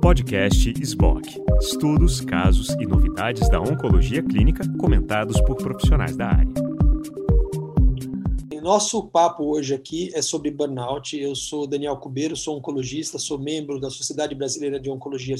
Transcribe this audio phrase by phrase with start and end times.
[0.00, 1.40] Podcast SBOC.
[1.60, 6.52] Estudos, casos e novidades da oncologia clínica comentados por profissionais da área.
[8.62, 11.18] Nosso papo hoje aqui é sobre burnout.
[11.18, 15.34] Eu sou Daniel Cubeiro, sou oncologista, sou membro da Sociedade Brasileira de Oncologia,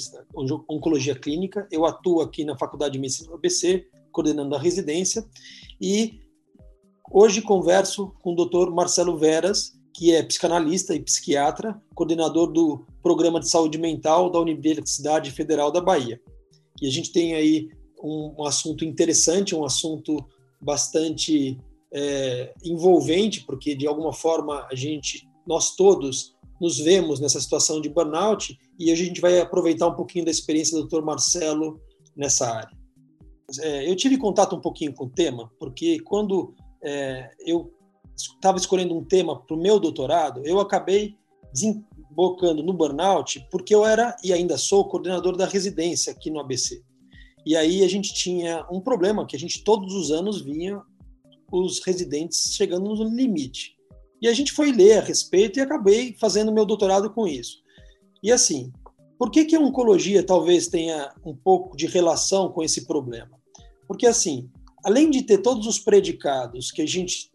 [0.69, 1.69] Oncologia Clínica.
[1.71, 5.25] Eu atuo aqui na Faculdade de Medicina do ABC, coordenando a residência.
[5.81, 6.21] E
[7.13, 8.73] hoje converso com o Dr.
[8.73, 15.31] Marcelo Veras, que é psicanalista e psiquiatra, coordenador do Programa de Saúde Mental da Universidade
[15.31, 16.21] Federal da Bahia.
[16.81, 17.69] E a gente tem aí
[18.03, 20.17] um, um assunto interessante, um assunto
[20.61, 21.59] bastante
[21.93, 27.89] é, envolvente, porque de alguma forma a gente, nós todos, nos vemos nessa situação de
[27.89, 31.03] burnout e a gente vai aproveitar um pouquinho da experiência do Dr.
[31.03, 31.81] Marcelo
[32.17, 32.77] nessa área.
[33.61, 37.73] É, eu tive contato um pouquinho com o tema, porque quando é, eu
[38.35, 41.17] estava escolhendo um tema para o meu doutorado, eu acabei
[41.53, 46.83] desembocando no burnout porque eu era e ainda sou coordenador da residência aqui no ABC.
[47.45, 50.81] E aí a gente tinha um problema que a gente todos os anos vinha
[51.51, 53.77] os residentes chegando no limite.
[54.21, 57.61] E a gente foi ler a respeito e acabei fazendo meu doutorado com isso.
[58.23, 58.73] E assim,
[59.19, 63.41] por que, que a oncologia talvez tenha um pouco de relação com esse problema?
[63.87, 64.49] Porque assim,
[64.85, 67.32] além de ter todos os predicados que a gente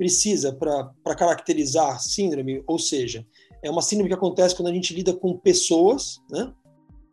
[0.00, 3.26] precisa para caracterizar síndrome, ou seja,
[3.62, 6.50] é uma síndrome que acontece quando a gente lida com pessoas, né?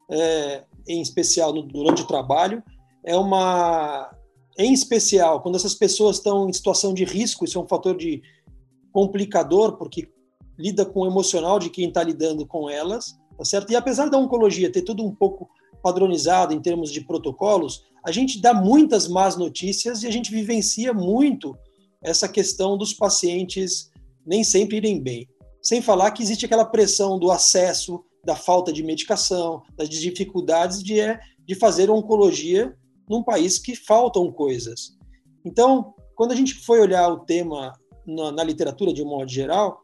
[0.09, 2.63] É, em especial no, durante o trabalho,
[3.03, 4.09] é uma,
[4.57, 8.21] em especial quando essas pessoas estão em situação de risco, isso é um fator de
[8.93, 10.07] complicador porque
[10.57, 13.69] lida com o emocional de quem está lidando com elas, tá certo?
[13.69, 15.49] E apesar da oncologia ter tudo um pouco
[15.83, 20.93] padronizado em termos de protocolos, a gente dá muitas más notícias e a gente vivencia
[20.93, 21.53] muito
[22.03, 23.91] essa questão dos pacientes
[24.25, 25.27] nem sempre irem bem.
[25.61, 30.99] Sem falar que existe aquela pressão do acesso, da falta de medicação, das dificuldades de,
[30.99, 32.75] é, de fazer oncologia
[33.09, 34.97] num país que faltam coisas.
[35.45, 37.73] Então, quando a gente foi olhar o tema
[38.05, 39.81] na, na literatura de um modo geral,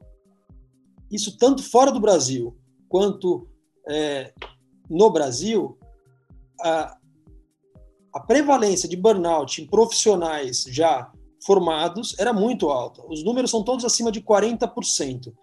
[1.11, 2.57] isso tanto fora do Brasil
[2.89, 3.47] quanto
[3.87, 4.33] é,
[4.89, 5.77] no Brasil,
[6.61, 6.97] a,
[8.13, 11.11] a prevalência de burnout em profissionais já
[11.45, 13.01] formados era muito alta.
[13.07, 15.33] Os números são todos acima de 40%.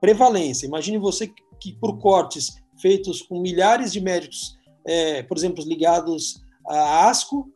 [0.00, 0.66] Prevalência.
[0.66, 7.08] Imagine você que, por cortes feitos com milhares de médicos, é, por exemplo, ligados a
[7.08, 7.52] ASCO,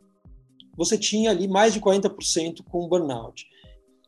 [0.76, 3.46] você tinha ali mais de 40% com burnout.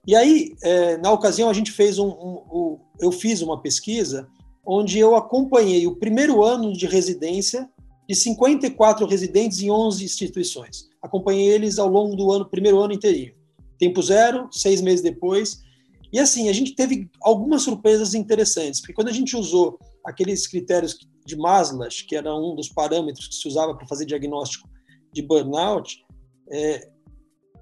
[0.06, 4.28] E aí, é, na ocasião, a gente fez um, um, um, eu fiz uma pesquisa
[4.64, 7.68] onde eu acompanhei o primeiro ano de residência
[8.08, 10.88] de 54 residentes em 11 instituições.
[11.02, 13.37] Acompanhei eles ao longo do ano, primeiro ano inteirinho
[13.78, 15.60] tempo zero, seis meses depois.
[16.12, 20.98] E assim, a gente teve algumas surpresas interessantes, porque quando a gente usou aqueles critérios
[21.26, 24.68] de Maslow, que era um dos parâmetros que se usava para fazer diagnóstico
[25.12, 25.98] de burnout,
[26.50, 26.88] é,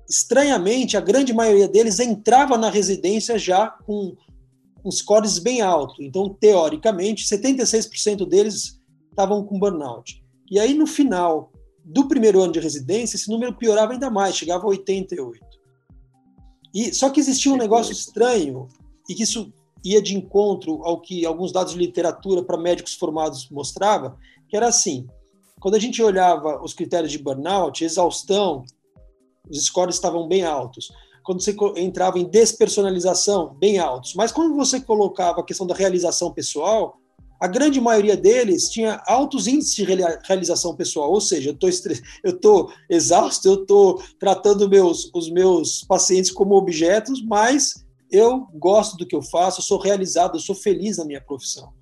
[0.09, 4.17] estranhamente, a grande maioria deles entrava na residência já com,
[4.83, 5.97] com scores bem altos.
[6.01, 10.23] Então, teoricamente, 76% deles estavam com burnout.
[10.49, 11.51] E aí, no final
[11.85, 15.46] do primeiro ano de residência, esse número piorava ainda mais, chegava a 88.
[16.77, 18.69] E só que existia um negócio estranho
[19.09, 19.51] e que isso
[19.83, 24.69] ia de encontro ao que alguns dados de literatura para médicos formados mostrava, que era
[24.69, 25.07] assim:
[25.59, 28.63] quando a gente olhava os critérios de burnout, exaustão,
[29.49, 30.93] os scores estavam bem altos.
[31.25, 34.13] Quando você entrava em despersonalização, bem altos.
[34.13, 36.99] Mas quando você colocava a questão da realização pessoal,
[37.41, 41.71] a grande maioria deles tinha altos índices de realização pessoal, ou seja, eu
[42.31, 48.97] estou eu exausto, eu estou tratando meus, os meus pacientes como objetos, mas eu gosto
[48.97, 51.73] do que eu faço, eu sou realizado, eu sou feliz na minha profissão.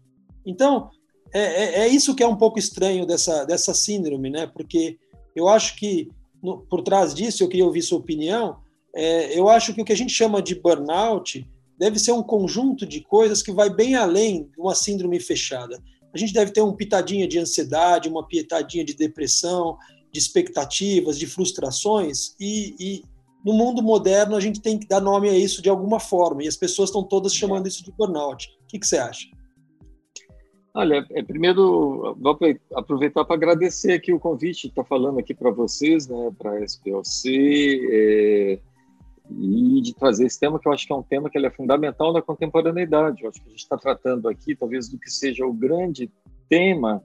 [0.44, 0.91] Então,
[1.32, 4.47] é, é, é isso que é um pouco estranho dessa, dessa síndrome, né?
[4.47, 4.98] Porque
[5.34, 6.09] eu acho que
[6.42, 8.59] no, por trás disso, eu queria ouvir sua opinião,
[8.94, 11.47] é, eu acho que o que a gente chama de burnout
[11.79, 15.83] deve ser um conjunto de coisas que vai bem além de uma síndrome fechada.
[16.15, 19.77] A gente deve ter um pitadinha de ansiedade, uma pitadinha de depressão,
[20.13, 23.03] de expectativas, de frustrações, e, e,
[23.45, 26.48] no mundo moderno a gente tem que dar nome a isso de alguma forma, e
[26.48, 28.47] as pessoas estão todas chamando isso de burnout.
[28.63, 29.27] O que, que você acha?
[30.72, 32.39] Olha, é, primeiro vou
[32.75, 37.89] aproveitar para agradecer aqui o convite, estar falando aqui para vocês, né, para a SPLC,
[37.93, 38.59] é,
[39.30, 42.12] e de trazer esse tema, que eu acho que é um tema que é fundamental
[42.12, 43.22] na contemporaneidade.
[43.22, 46.10] Eu acho que a gente está tratando aqui, talvez, do que seja o grande
[46.48, 47.03] tema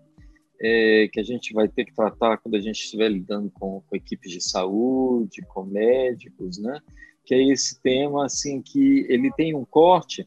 [0.61, 3.95] é, que a gente vai ter que tratar quando a gente estiver lidando com, com,
[3.95, 6.79] equipes de saúde, com médicos, né?
[7.25, 10.25] Que é esse tema, assim, que ele tem um corte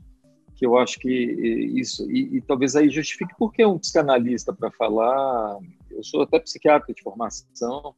[0.57, 4.71] que eu acho que isso, e, e talvez aí justifique por que um psicanalista para
[4.71, 5.59] falar.
[5.91, 7.95] Eu sou até psiquiatra de formação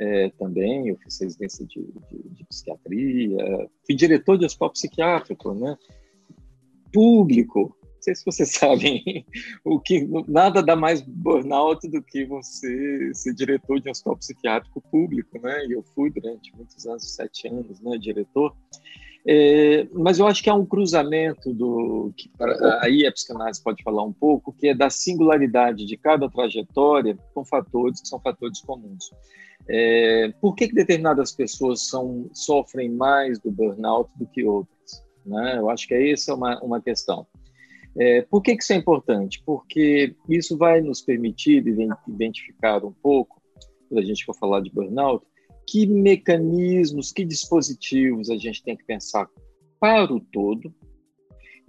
[0.00, 5.76] é, também, eu fiz residência de, de, de, psiquiatria, fui diretor de hospital psiquiátrico, né?
[6.90, 7.76] Público.
[7.82, 9.26] Não sei se vocês sabem
[9.62, 14.80] o que nada dá mais burnout do que você ser diretor de um hospital psiquiátrico
[14.90, 15.66] público, né?
[15.66, 18.56] E eu fui durante muitos anos, sete anos, né, diretor.
[19.26, 22.30] É, mas eu acho que há um cruzamento do que
[22.80, 27.44] aí a psicanálise pode falar um pouco, que é da singularidade de cada trajetória com
[27.44, 29.10] fatores que são fatores comuns.
[29.72, 35.04] É, por que, que determinadas pessoas são, sofrem mais do burnout do que outras?
[35.24, 35.58] Né?
[35.58, 37.24] Eu acho que essa é uma, uma questão.
[37.96, 39.40] É, por que, que isso é importante?
[39.46, 41.64] Porque isso vai nos permitir
[42.08, 43.40] identificar um pouco,
[43.88, 45.24] quando a gente for falar de burnout,
[45.68, 49.28] que mecanismos, que dispositivos a gente tem que pensar
[49.78, 50.74] para o todo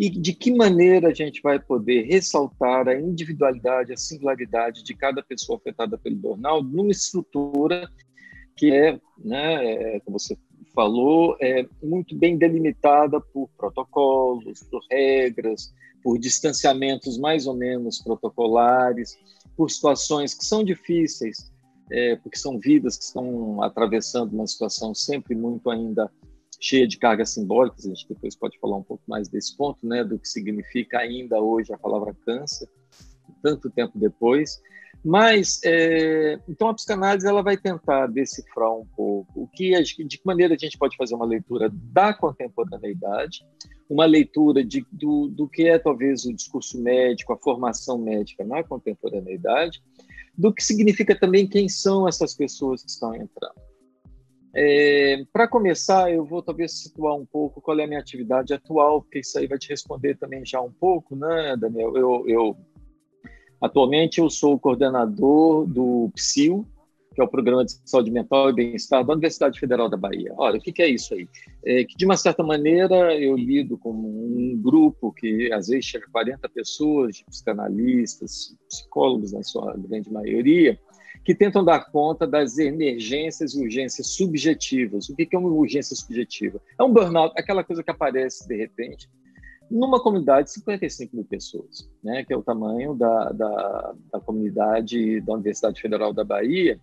[0.01, 5.21] e de que maneira a gente vai poder ressaltar a individualidade, a singularidade de cada
[5.21, 7.87] pessoa afetada pelo burnout numa estrutura
[8.57, 10.35] que é, né, é, como você
[10.73, 15.71] falou, é muito bem delimitada por protocolos, por regras,
[16.01, 19.15] por distanciamentos mais ou menos protocolares,
[19.55, 21.51] por situações que são difíceis
[21.91, 26.09] é, porque são vidas que estão atravessando uma situação sempre muito ainda
[26.61, 27.85] cheia de cargas simbólicas.
[27.85, 31.41] A gente depois pode falar um pouco mais desse ponto, né, do que significa ainda
[31.41, 32.69] hoje a palavra câncer,
[33.41, 34.61] tanto tempo depois.
[35.03, 40.21] Mas, é, então, a psicanálise ela vai tentar decifrar um pouco o que, de que
[40.23, 43.43] maneira a gente pode fazer uma leitura da contemporaneidade,
[43.89, 48.63] uma leitura de, do, do que é talvez o discurso médico, a formação médica na
[48.63, 49.81] contemporaneidade,
[50.37, 53.70] do que significa também quem são essas pessoas que estão entrando.
[54.53, 59.01] É, Para começar, eu vou talvez situar um pouco qual é a minha atividade atual,
[59.01, 61.95] porque isso aí vai te responder também já um pouco, né, Daniel?
[61.95, 62.57] Eu, eu
[63.61, 66.65] atualmente eu sou coordenador do PSIL,
[67.13, 70.33] que é o Programa de Saúde Mental e Bem-Estar da Universidade Federal da Bahia.
[70.37, 71.27] Olha, o que, que é isso aí?
[71.65, 76.05] É que, de uma certa maneira, eu lido com um grupo que, às vezes, chega
[76.05, 80.79] a 40 pessoas, de psicanalistas, psicólogos, na sua grande maioria,
[81.23, 85.09] que tentam dar conta das emergências e urgências subjetivas.
[85.09, 86.59] O que é uma urgência subjetiva?
[86.79, 89.09] É um burnout, aquela coisa que aparece de repente
[89.71, 95.21] numa comunidade de 55 mil pessoas, né, que é o tamanho da, da, da comunidade
[95.21, 96.77] da Universidade Federal da Bahia,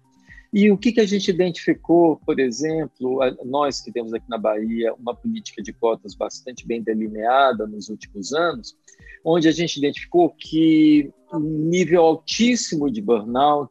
[0.50, 4.94] e o que, que a gente identificou, por exemplo, nós que temos aqui na Bahia
[4.94, 8.75] uma política de cotas bastante bem delineada nos últimos anos,
[9.23, 13.70] onde a gente identificou que um nível altíssimo de burnout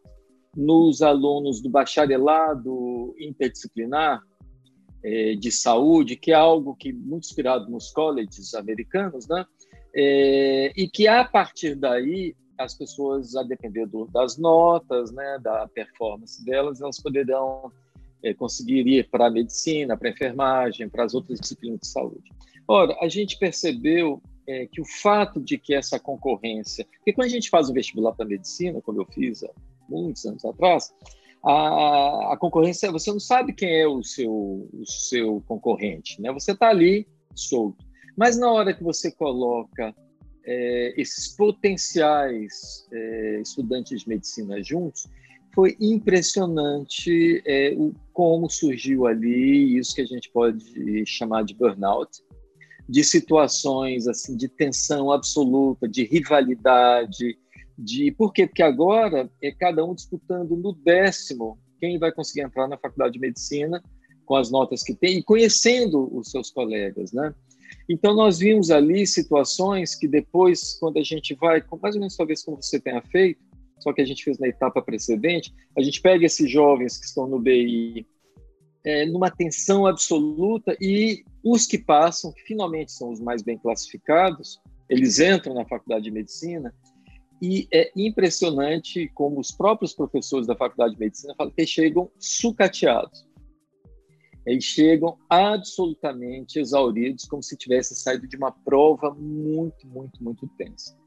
[0.57, 4.21] nos alunos do bacharelado interdisciplinar
[5.03, 9.45] é, de saúde, que é algo que muito inspirado nos colleges americanos, né?
[9.95, 15.67] É, e que a partir daí as pessoas, a depender do, das notas, né, da
[15.67, 17.71] performance delas, elas poderão
[18.23, 22.31] é, conseguir ir para a medicina, para a enfermagem, para as outras disciplinas de saúde.
[22.67, 27.31] Ora, a gente percebeu é, que o fato de que essa concorrência, porque quando a
[27.31, 29.51] gente faz o vestibular para medicina, como eu fiz há
[29.89, 30.93] muitos anos atrás,
[31.43, 34.31] a, a concorrência, você não sabe quem é o seu,
[34.73, 36.31] o seu concorrente, né?
[36.31, 37.85] Você está ali solto.
[38.15, 39.95] Mas na hora que você coloca
[40.45, 45.07] é, esses potenciais é, estudantes de medicina juntos,
[45.53, 52.23] foi impressionante é, o, como surgiu ali isso que a gente pode chamar de burnout,
[52.87, 57.37] de situações assim de tensão absoluta, de rivalidade,
[57.77, 58.47] de por quê?
[58.47, 63.19] Porque agora é cada um disputando no décimo quem vai conseguir entrar na faculdade de
[63.19, 63.83] medicina
[64.25, 67.33] com as notas que tem e conhecendo os seus colegas, né?
[67.89, 72.43] Então, nós vimos ali situações que depois, quando a gente vai, mais ou menos talvez
[72.43, 73.39] como você tenha feito,
[73.79, 77.27] só que a gente fez na etapa precedente, a gente pega esses jovens que estão
[77.27, 78.05] no BI
[78.83, 84.59] é, numa tensão absoluta e os que passam, que finalmente são os mais bem classificados,
[84.89, 86.73] eles entram na faculdade de medicina
[87.41, 93.27] e é impressionante como os próprios professores da faculdade de medicina falam que chegam sucateados
[94.47, 100.97] eles chegam absolutamente exauridos, como se tivessem saído de uma prova muito, muito, muito tensa.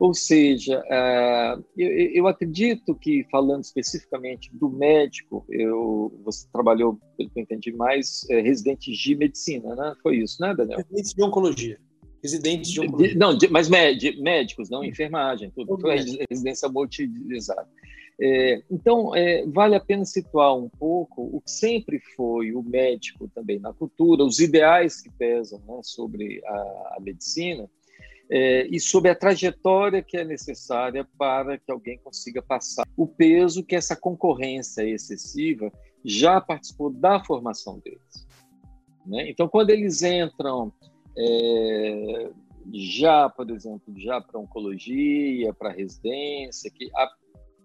[0.00, 7.40] Ou seja, uh, eu, acredito que, falando especificamente do médico, eu, você trabalhou, pelo que
[7.40, 9.94] eu entendi, mais é, residentes de medicina, né?
[10.02, 10.78] Foi isso, né, Daniel?
[10.78, 11.78] Residentes de oncologia.
[12.22, 13.14] Residentes de oncologia.
[13.16, 15.78] Não, de, mas médicos, não enfermagem, tudo.
[15.80, 15.96] Foi
[16.28, 17.66] residência multidisciplinar.
[18.20, 23.28] É, então, é, vale a pena situar um pouco o que sempre foi o médico
[23.28, 27.70] também na cultura, os ideais que pesam né, sobre a, a, medicina,
[28.28, 33.64] é, e sobre a trajetória que é necessária para que alguém consiga passar o peso
[33.64, 35.72] que essa concorrência excessiva
[36.04, 38.26] já participou da formação deles.
[39.06, 39.30] Né?
[39.30, 40.72] Então, quando eles entram
[41.16, 42.30] é,
[42.72, 46.90] já, por exemplo, já para oncologia, para residência, que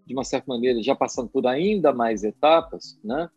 [0.05, 3.29] de uma certa maneira já passando por ainda mais etapas, né?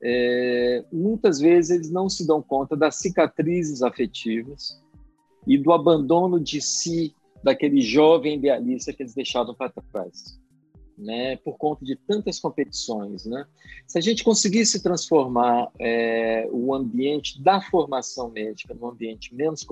[0.00, 4.80] É, muitas vezes eles não se dão conta das cicatrizes afetivas
[5.46, 10.38] e do abandono de si daquele jovem idealista que eles deixaram para trás
[10.98, 13.24] né, por conta de tantas competições.
[13.24, 13.46] Né?
[13.86, 19.64] Se a gente conseguisse transformar é, o ambiente da formação médica num ambiente menos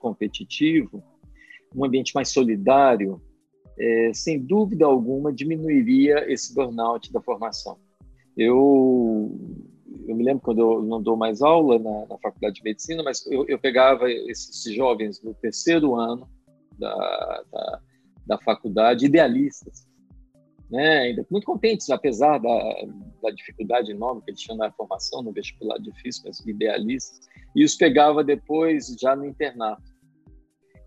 [0.00, 1.02] competitivo,
[1.74, 3.20] um ambiente mais solidário,
[3.78, 7.78] é, sem dúvida alguma diminuiria esse burnout da formação.
[8.36, 9.38] Eu,
[10.06, 13.24] eu me lembro quando eu não dou mais aula na, na faculdade de medicina, mas
[13.26, 16.28] eu, eu pegava esses jovens no terceiro ano
[16.78, 17.80] da, da,
[18.26, 19.86] da faculdade, idealistas,
[20.70, 22.84] né, ainda muito contentes, apesar da,
[23.22, 27.20] da dificuldade enorme que eles tinham na formação, no vestibular difícil, mas idealistas,
[27.54, 29.82] e os pegava depois já no internato.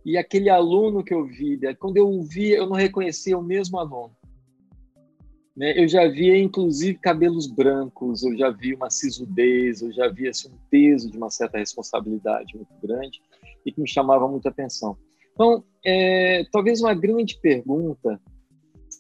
[0.06, 3.78] E aquele aluno que eu vi, quando eu o via, eu não reconhecia o mesmo
[3.78, 4.16] aluno.
[5.56, 5.78] Né?
[5.78, 10.50] Eu já via, inclusive, cabelos brancos, eu já vi uma sisudez, eu já via assim,
[10.50, 13.22] um peso de uma certa responsabilidade muito grande
[13.66, 14.98] e que me chamava muita atenção.
[15.34, 18.20] Então, é, talvez uma grande pergunta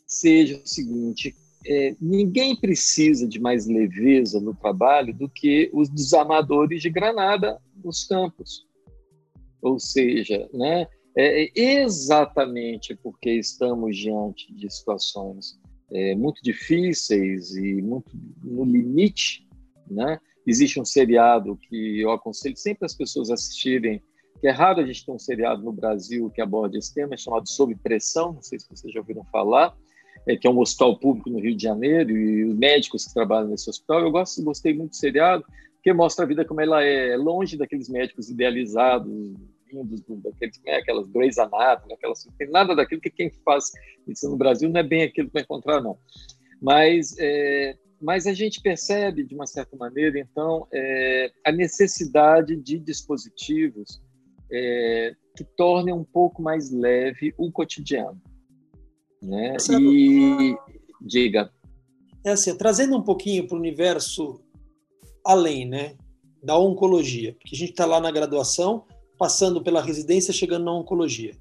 [0.09, 1.35] seja o seguinte:
[1.65, 8.05] é, ninguém precisa de mais leveza no trabalho do que os desamadores de granada nos
[8.05, 8.67] campos.
[9.61, 15.59] Ou seja, né, é exatamente porque estamos diante de situações
[15.91, 18.11] é, muito difíceis e muito
[18.43, 19.47] no limite,
[19.89, 20.19] né?
[20.45, 24.01] Existe um seriado que eu aconselho sempre as pessoas assistirem,
[24.39, 27.17] que é raro a gente ter um seriado no Brasil que aborde esse tema, é
[27.17, 29.75] chamado Sob Pressão, não sei se vocês já ouviram falar,
[30.29, 33.50] é, que é um hospital público no Rio de Janeiro, e os médicos que trabalham
[33.50, 34.01] nesse hospital.
[34.01, 35.43] Eu gosto, gostei muito do seriado,
[35.74, 39.12] porque mostra a vida como ela é, longe daqueles médicos idealizados,
[39.71, 43.71] vindos daqueles, né, aquelas Grey's Anatomy, aquelas, não tem nada daquilo que quem faz
[44.07, 45.98] isso no Brasil não é bem aquilo que encontrar, não.
[46.62, 52.77] Mas, é, mas a gente percebe, de uma certa maneira, então, é, a necessidade de
[52.77, 54.00] dispositivos
[54.51, 58.21] é, que tornem um pouco mais leve o cotidiano.
[59.21, 59.57] Né?
[59.79, 60.55] E
[61.01, 61.51] diga.
[62.23, 64.39] É assim, trazendo um pouquinho para o universo
[65.25, 65.95] além, né,
[66.43, 68.85] da oncologia, porque a gente está lá na graduação,
[69.17, 71.35] passando pela residência, chegando na oncologia,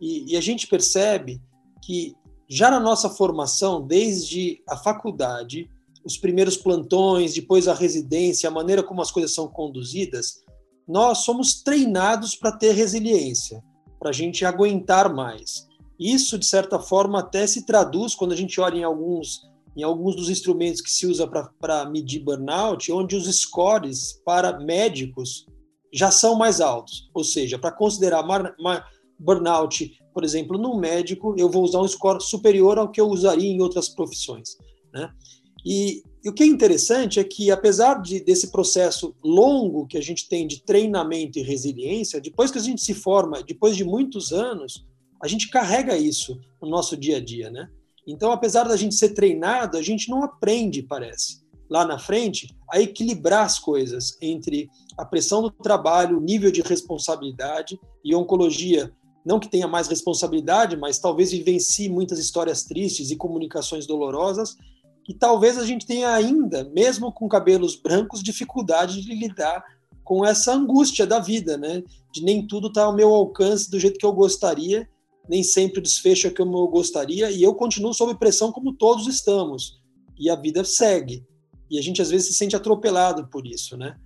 [0.00, 1.40] e, e a gente percebe
[1.82, 2.14] que
[2.48, 5.70] já na nossa formação, desde a faculdade,
[6.04, 10.42] os primeiros plantões, depois a residência, a maneira como as coisas são conduzidas,
[10.86, 13.62] nós somos treinados para ter resiliência,
[13.98, 15.66] para a gente aguentar mais.
[16.02, 19.42] Isso, de certa forma, até se traduz quando a gente olha em alguns,
[19.76, 21.28] em alguns dos instrumentos que se usa
[21.60, 25.46] para medir burnout, onde os scores para médicos
[25.92, 27.08] já são mais altos.
[27.14, 28.24] Ou seja, para considerar
[29.16, 33.48] burnout, por exemplo, no médico, eu vou usar um score superior ao que eu usaria
[33.48, 34.56] em outras profissões.
[34.92, 35.08] Né?
[35.64, 40.02] E, e, o que é interessante é que, apesar de, desse processo longo que a
[40.02, 44.32] gente tem de treinamento e resiliência, depois que a gente se forma, depois de muitos
[44.32, 44.84] anos,
[45.22, 47.70] a gente carrega isso no nosso dia a dia, né?
[48.06, 52.80] Então, apesar da gente ser treinado, a gente não aprende, parece, lá na frente, a
[52.80, 58.92] equilibrar as coisas entre a pressão do trabalho, o nível de responsabilidade e oncologia.
[59.24, 64.56] Não que tenha mais responsabilidade, mas talvez vivencie muitas histórias tristes e comunicações dolorosas,
[65.08, 69.64] e talvez a gente tenha ainda, mesmo com cabelos brancos, dificuldade de lidar
[70.02, 71.82] com essa angústia da vida, né?
[72.12, 74.88] De nem tudo estar tá ao meu alcance do jeito que eu gostaria
[75.32, 79.06] nem sempre o desfecho é como eu gostaria, e eu continuo sob pressão como todos
[79.06, 79.80] estamos.
[80.18, 81.24] E a vida segue.
[81.70, 83.96] E a gente às vezes se sente atropelado por isso, né?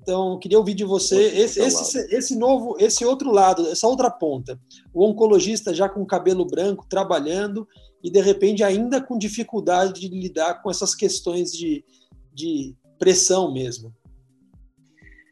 [0.00, 4.56] Então, queria ouvir de você esse, esse, esse, novo, esse outro lado, essa outra ponta.
[4.94, 7.66] O oncologista já com cabelo branco, trabalhando,
[8.00, 11.84] e de repente ainda com dificuldade de lidar com essas questões de,
[12.32, 13.92] de pressão mesmo.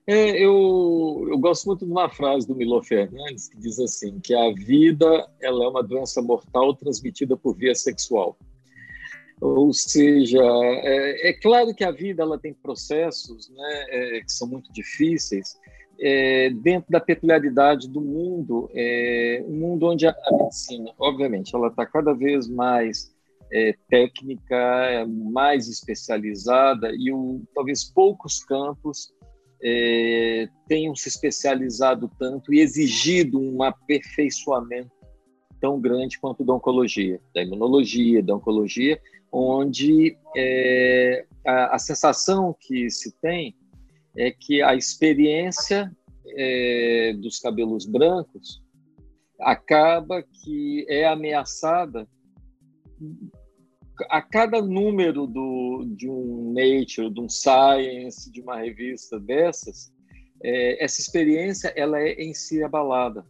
[0.06, 4.34] É, eu, eu gosto muito de uma frase do Milo Fernandes que diz assim que
[4.34, 8.36] a vida ela é uma doença mortal transmitida por via sexual.
[9.40, 14.46] Ou seja, é, é claro que a vida ela tem processos né, é, que são
[14.46, 15.58] muito difíceis
[15.98, 21.86] é, dentro da peculiaridade do mundo, é, um mundo onde a, medicina, obviamente, ela está
[21.86, 23.14] cada vez mais
[23.52, 29.13] é, técnica, mais especializada e o, talvez poucos campos
[29.64, 34.92] é, tenham se especializado tanto e exigido um aperfeiçoamento
[35.60, 39.00] tão grande quanto da oncologia, da imunologia, da oncologia,
[39.32, 43.56] onde é, a, a, sensação que se tem
[44.16, 45.90] é que a experiência
[46.36, 48.62] é, dos cabelos brancos
[49.40, 52.06] acaba que é ameaçada
[54.10, 59.92] a cada número do, de um Nature, de um Science, de uma revista dessas,
[60.42, 63.24] é, essa experiência ela é em si abalada.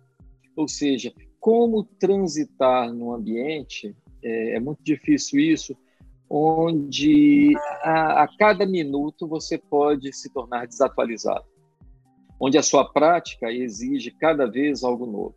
[0.56, 5.76] Ou seja, como transitar num ambiente, é, é muito difícil isso,
[6.28, 11.44] onde a, a, cada minuto você pode se tornar desatualizado,
[12.40, 15.36] onde a sua prática exige cada vez algo novo.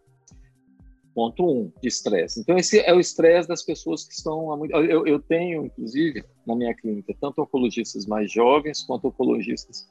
[1.17, 2.39] Ponto um, de estresse.
[2.39, 4.63] Então, esse é o estresse das pessoas que estão.
[4.67, 9.89] Eu, eu tenho, inclusive, na minha clínica, tanto oncologistas mais jovens quanto oncologistas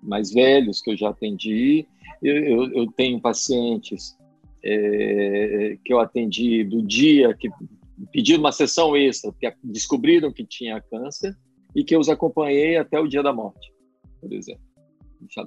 [0.00, 1.84] mais velhos que eu já atendi.
[2.22, 4.16] Eu, eu, eu tenho pacientes
[4.64, 7.50] é, que eu atendi do dia que
[8.12, 11.36] pediram uma sessão extra, porque descobriram que tinha câncer,
[11.74, 13.74] e que eu os acompanhei até o dia da morte,
[14.20, 14.62] por exemplo.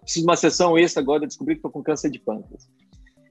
[0.01, 2.67] Preciso de uma sessão extra agora, descobri que estou com câncer de pâncreas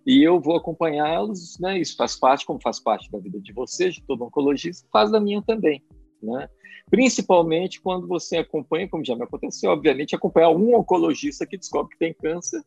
[0.07, 1.79] e eu vou acompanhá-los, né?
[1.79, 5.21] Isso faz parte, como faz parte da vida de vocês, de todo oncologista, faz da
[5.21, 5.83] minha também,
[6.23, 6.49] né?
[6.91, 11.99] Principalmente quando você acompanha, como já me aconteceu, obviamente, acompanhar um oncologista que descobre que
[11.99, 12.63] tem câncer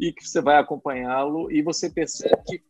[0.00, 2.62] e que você vai acompanhá-lo e você percebe que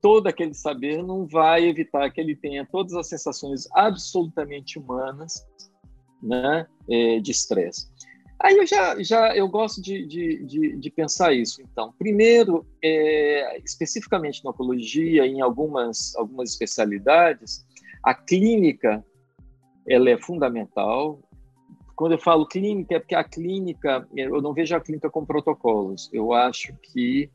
[0.00, 5.44] todo aquele saber não vai evitar que ele tenha todas as sensações absolutamente humanas,
[6.22, 7.88] né, é, de estresse.
[8.40, 11.60] Aí eu já, já eu gosto de, de, de, de pensar isso.
[11.60, 17.66] Então, primeiro, é, especificamente na oncologia, em algumas, algumas especialidades,
[18.02, 19.04] a clínica
[19.88, 21.20] ela é fundamental.
[21.96, 26.08] Quando eu falo clínica, é porque a clínica, eu não vejo a clínica com protocolos.
[26.12, 27.28] Eu acho que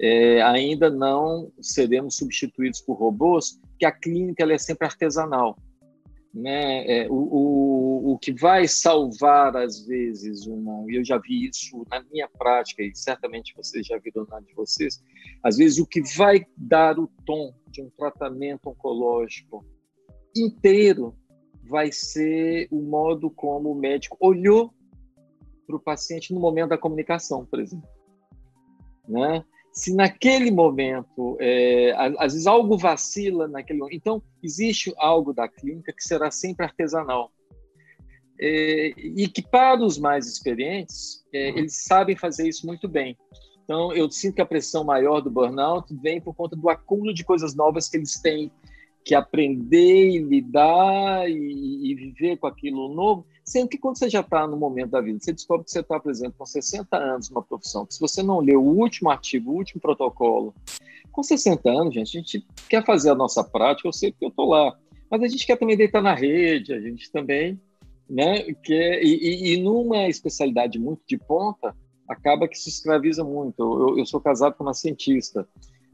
[0.00, 5.56] é, ainda não seremos substituídos por robôs, porque a clínica ela é sempre artesanal
[6.34, 6.84] né?
[6.86, 10.84] É, o, o, o que vai salvar, às vezes, uma.
[10.90, 15.02] Eu já vi isso na minha prática, e certamente vocês já viram na de vocês.
[15.42, 19.64] Às vezes, o que vai dar o tom de um tratamento oncológico
[20.36, 21.16] inteiro
[21.66, 24.70] vai ser o modo como o médico olhou
[25.66, 27.88] para o paciente no momento da comunicação, por exemplo.
[29.08, 29.42] Né?
[29.74, 35.92] se naquele momento, é, às vezes algo vacila naquele momento, então existe algo da clínica
[35.92, 37.32] que será sempre artesanal.
[38.40, 41.58] É, e que para os mais experientes, é, uhum.
[41.58, 43.16] eles sabem fazer isso muito bem.
[43.62, 47.24] Então, eu sinto que a pressão maior do burnout vem por conta do acúmulo de
[47.24, 48.50] coisas novas que eles têm
[49.04, 54.20] que aprender e lidar e, e viver com aquilo novo, Sendo que quando você já
[54.20, 57.28] está no momento da vida, você descobre que você está, por exemplo, com 60 anos
[57.28, 60.54] numa profissão, que se você não leu o último artigo, o último protocolo,
[61.12, 64.30] com 60 anos, gente, a gente quer fazer a nossa prática, eu sei que eu
[64.30, 64.74] estou lá,
[65.10, 67.60] mas a gente quer também deitar na rede, a gente também,
[68.08, 71.74] né, quer, e, e, e numa especialidade muito de ponta,
[72.08, 73.62] acaba que se escraviza muito.
[73.62, 75.48] Eu, eu sou casado com uma cientista,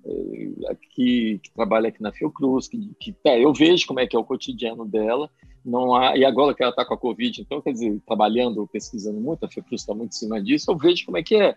[0.05, 4.17] eh, que, que, trabalha aqui na Fiocruz, que, que tá, eu vejo como é que
[4.17, 5.31] é o cotidiano dela,
[5.65, 9.21] não há, e agora que ela está com a Covid, então, quer dizer, trabalhando, pesquisando
[9.21, 11.55] muito, a Fiocruz está muito em cima disso, eu vejo como é que é.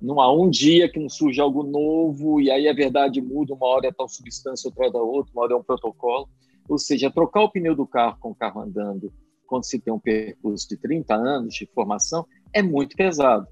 [0.00, 3.66] Não há um dia que não surge algo novo, e aí a verdade muda, uma
[3.66, 6.26] hora é tal substância, outra é outra, uma hora é um protocolo.
[6.66, 9.12] Ou seja, trocar o pneu do carro com o carro andando,
[9.50, 13.48] quando se tem um percurso de 30 anos de formação, é muito pesado.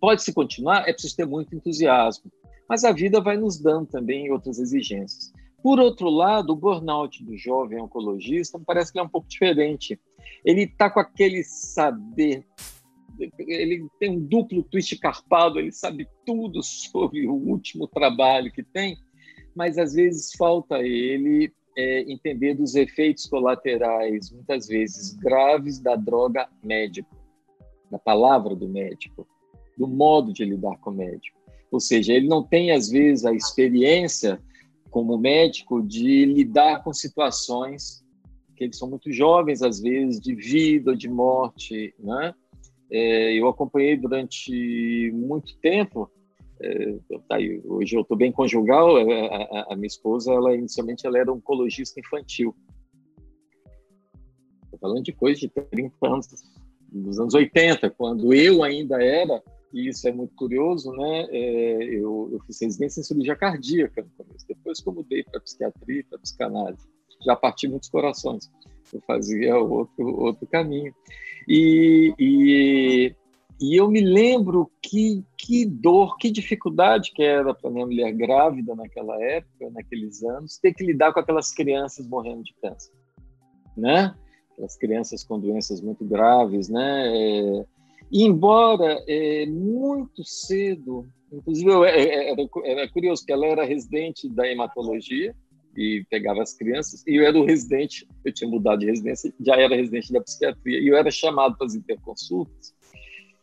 [0.00, 2.32] Pode-se continuar, é preciso ter muito entusiasmo.
[2.66, 5.30] Mas a vida vai nos dando também outras exigências.
[5.62, 10.00] Por outro lado, o burnout do jovem oncologista parece que é um pouco diferente.
[10.42, 12.46] Ele está com aquele saber,
[13.38, 18.96] ele tem um duplo twist carpado, ele sabe tudo sobre o último trabalho que tem,
[19.54, 26.48] mas às vezes falta ele é, entender dos efeitos colaterais, muitas vezes graves, da droga
[26.62, 27.14] médico,
[27.90, 29.26] da palavra do médico,
[29.76, 31.38] do modo de lidar com o médico.
[31.70, 34.40] Ou seja, ele não tem, às vezes, a experiência
[34.90, 38.04] como médico de lidar com situações
[38.56, 42.32] que eles são muito jovens às vezes de vida ou de morte né
[42.90, 46.08] é, eu acompanhei durante muito tempo
[47.28, 51.06] tá aí, hoje eu estou bem conjugal é, a, a, a, minha esposa ela inicialmente
[51.06, 52.54] ela era oncologista infantil
[54.64, 56.28] estou falando de coisa de 30 anos
[56.90, 59.42] dos anos 80 quando eu ainda era
[59.74, 61.26] e isso é muito curioso, né?
[61.30, 65.40] É, eu, eu, fiz residência em cirurgia cardíaca no começo, depois que eu mudei para
[65.40, 66.86] psiquiatria, para psicanálise,
[67.26, 68.48] já parti muitos corações,
[68.92, 70.94] eu fazia outro, outro caminho.
[71.48, 73.14] E, e,
[73.60, 78.74] e eu me lembro que, que dor, que dificuldade que era para minha mulher grávida
[78.74, 82.92] naquela época, naqueles anos, ter que lidar com aquelas crianças morrendo de câncer,
[83.76, 84.14] né?
[84.52, 87.12] Aquelas crianças com doenças muito graves, né?
[87.16, 87.66] É,
[88.10, 93.64] e embora é, muito cedo, inclusive eu, é, é, era, era curioso que ela era
[93.64, 95.34] residente da hematologia,
[95.76, 99.56] e pegava as crianças, e eu era o residente, eu tinha mudado de residência, já
[99.56, 102.73] era residente da psiquiatria, e eu era chamado para as interconsultas,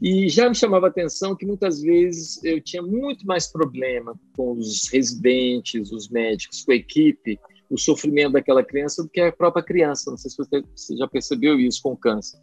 [0.01, 4.53] e já me chamava a atenção que muitas vezes eu tinha muito mais problema com
[4.53, 9.63] os residentes, os médicos, com a equipe, o sofrimento daquela criança do que a própria
[9.63, 10.09] criança.
[10.09, 12.39] Não sei se você já percebeu isso com câncer.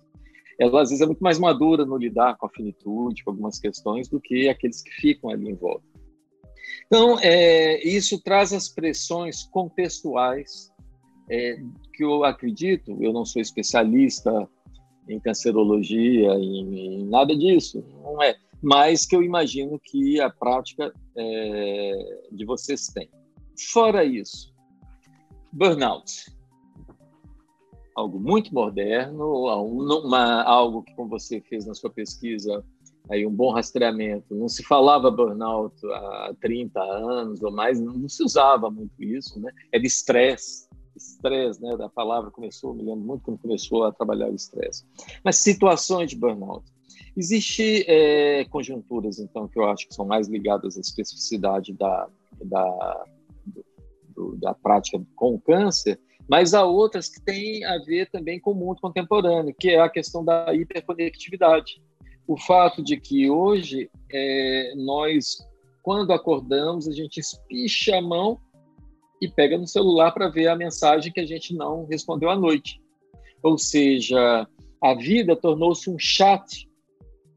[0.58, 4.08] Ela às vezes é muito mais madura no lidar com a finitude, com algumas questões,
[4.08, 5.84] do que aqueles que ficam ali em volta.
[6.86, 10.70] Então, é, isso traz as pressões contextuais
[11.30, 11.56] é,
[11.92, 14.48] que eu acredito, eu não sou especialista
[15.08, 18.36] em cancerologia, em, em, nada disso, não é.
[18.62, 23.08] Mas que eu imagino que a prática é, de vocês tem.
[23.72, 24.52] Fora isso,
[25.52, 26.30] burnout.
[27.96, 29.44] Algo muito moderno,
[30.04, 32.64] uma, algo que, como você fez na sua pesquisa,
[33.10, 34.34] aí um bom rastreamento.
[34.34, 39.50] Não se falava burnout há 30 anos ou mais, não se usava muito isso, né?
[39.72, 40.67] Era estresse
[40.98, 44.84] estresse, né, da palavra começou, me lembro muito quando começou a trabalhar o estresse.
[45.24, 46.64] Mas situações de burnout.
[47.16, 52.08] Existem é, conjunturas, então, que eu acho que são mais ligadas à especificidade da,
[52.44, 53.04] da,
[54.14, 58.50] do, da prática com o câncer, mas há outras que têm a ver também com
[58.50, 61.80] o mundo contemporâneo, que é a questão da hiperconectividade.
[62.26, 65.38] O fato de que hoje é, nós,
[65.82, 68.38] quando acordamos, a gente espicha a mão
[69.20, 72.80] e pega no celular para ver a mensagem que a gente não respondeu à noite.
[73.42, 74.46] Ou seja,
[74.82, 76.68] a vida tornou-se um chat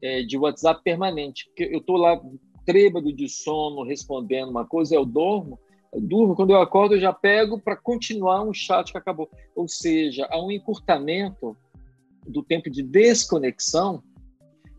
[0.02, 1.46] é, de WhatsApp permanente.
[1.46, 2.20] Porque eu estou lá
[2.64, 5.58] trêbado de sono, respondendo uma coisa, eu dormo,
[5.92, 9.28] eu durmo, quando eu acordo eu já pego para continuar um chat que acabou.
[9.54, 11.56] Ou seja, há um encurtamento
[12.26, 14.02] do tempo de desconexão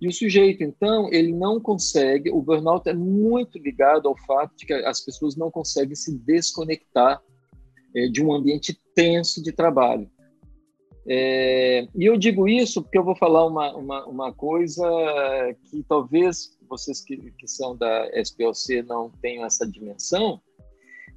[0.04, 4.66] e o sujeito, então, ele não consegue, o burnout é muito ligado ao fato de
[4.66, 7.22] que as pessoas não conseguem se desconectar
[7.96, 10.12] é, de um ambiente tenso de trabalho.
[11.08, 14.86] É, e eu digo isso porque eu vou falar uma, uma, uma coisa
[15.70, 20.42] que talvez vocês que, que, são da SPLC não tenham essa dimensão.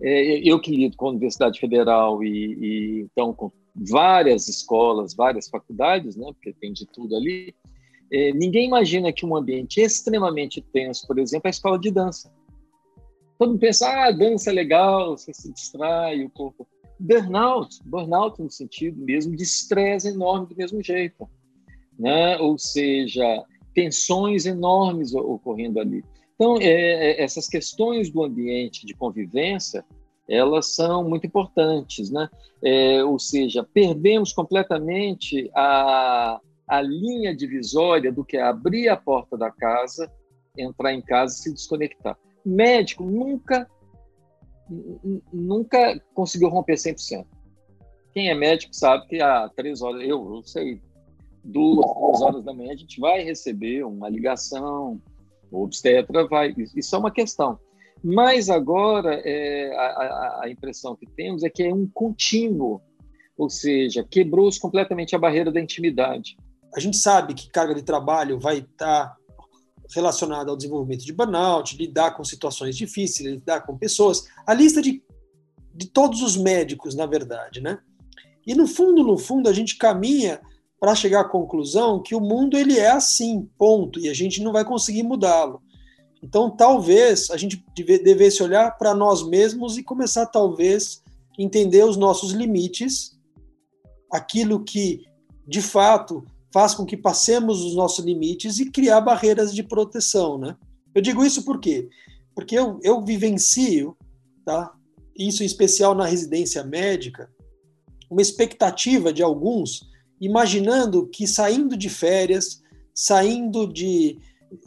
[0.01, 5.49] É, eu que lido com a Universidade Federal e, e, então com várias escolas, várias
[5.49, 7.53] faculdades, né, porque tem de tudo ali,
[8.12, 12.33] é, ninguém imagina que um ambiente extremamente tenso, por exemplo, é a escola de dança.
[13.38, 16.66] Todo mundo pensa, ah, dança é legal, você se distrai, o corpo.
[16.99, 21.29] Burnout, burnout no sentido mesmo de estresse enorme do mesmo jeito.
[21.99, 22.38] Né?
[22.38, 26.03] Ou seja, tensões enormes ocorrendo ali.
[26.35, 29.85] Então, é, é, essas questões do ambiente de convivência,
[30.29, 32.29] elas são muito importantes, né?
[32.62, 39.37] É, ou seja, perdemos completamente a, a linha divisória do que é abrir a porta
[39.37, 40.11] da casa,
[40.57, 42.18] entrar em casa e se desconectar.
[42.44, 43.68] Médico nunca
[45.33, 47.24] nunca conseguiu romper 100%.
[48.12, 50.81] Quem é médico sabe que há três horas, eu, eu sei,
[51.44, 55.00] duas, três horas da manhã a gente vai receber uma ligação,
[55.50, 57.59] o obstetra vai, isso é uma questão.
[58.02, 62.81] Mas agora é, a, a impressão que temos é que é um contínuo,
[63.37, 66.37] ou seja, quebrou-se completamente a barreira da intimidade.
[66.76, 69.16] A gente sabe que carga de trabalho vai estar
[69.94, 74.24] relacionada ao desenvolvimento de burnout, lidar com situações difíceis, lidar com pessoas.
[74.46, 75.02] A lista de,
[75.74, 77.78] de todos os médicos, na verdade, né?
[78.46, 80.40] E no fundo, no fundo, a gente caminha
[80.78, 84.52] para chegar à conclusão que o mundo ele é assim, ponto, e a gente não
[84.52, 85.62] vai conseguir mudá-lo.
[86.22, 91.02] Então, talvez a gente devesse olhar para nós mesmos e começar, talvez,
[91.38, 93.18] entender os nossos limites,
[94.12, 95.04] aquilo que,
[95.46, 96.24] de fato,
[96.57, 100.57] faz com que passemos os nossos limites e criar barreiras de proteção, né?
[100.95, 101.87] Eu digo isso por quê?
[102.35, 103.95] Porque eu, eu vivencio,
[104.42, 104.75] tá?
[105.14, 107.31] isso em especial na residência médica,
[108.11, 109.87] uma expectativa de alguns,
[110.19, 112.62] imaginando que saindo de férias,
[112.95, 114.19] saindo de.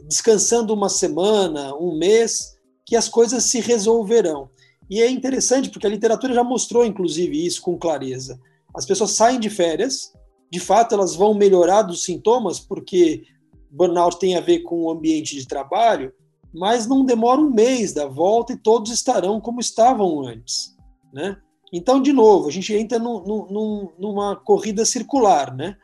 [0.08, 4.52] descansando uma semana, um mês, que as coisas se resolverão.
[4.88, 8.40] E é interessante porque a literatura já mostrou, inclusive, isso com clareza.
[8.76, 10.14] As pessoas saem de férias,
[10.52, 13.24] de fato elas vão melhorar dos sintomas, porque
[13.70, 16.12] burnout tem a ver com o ambiente de trabalho,
[16.54, 20.76] mas não demora um mês da volta e todos estarão como estavam antes,
[21.14, 21.38] né?
[21.72, 25.78] Então, de novo, a gente entra no, no, numa corrida circular, né?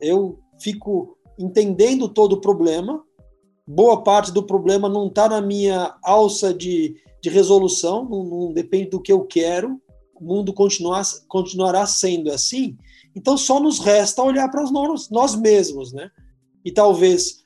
[0.00, 3.04] Eu fico entendendo todo o problema,
[3.66, 8.90] boa parte do problema não está na minha alça de, de resolução, não, não, depende
[8.90, 9.80] do que eu quero,
[10.20, 12.76] o mundo continuar, continuará sendo assim.
[13.18, 16.08] Então só nos resta olhar para nós, nós mesmos, né?
[16.64, 17.42] E talvez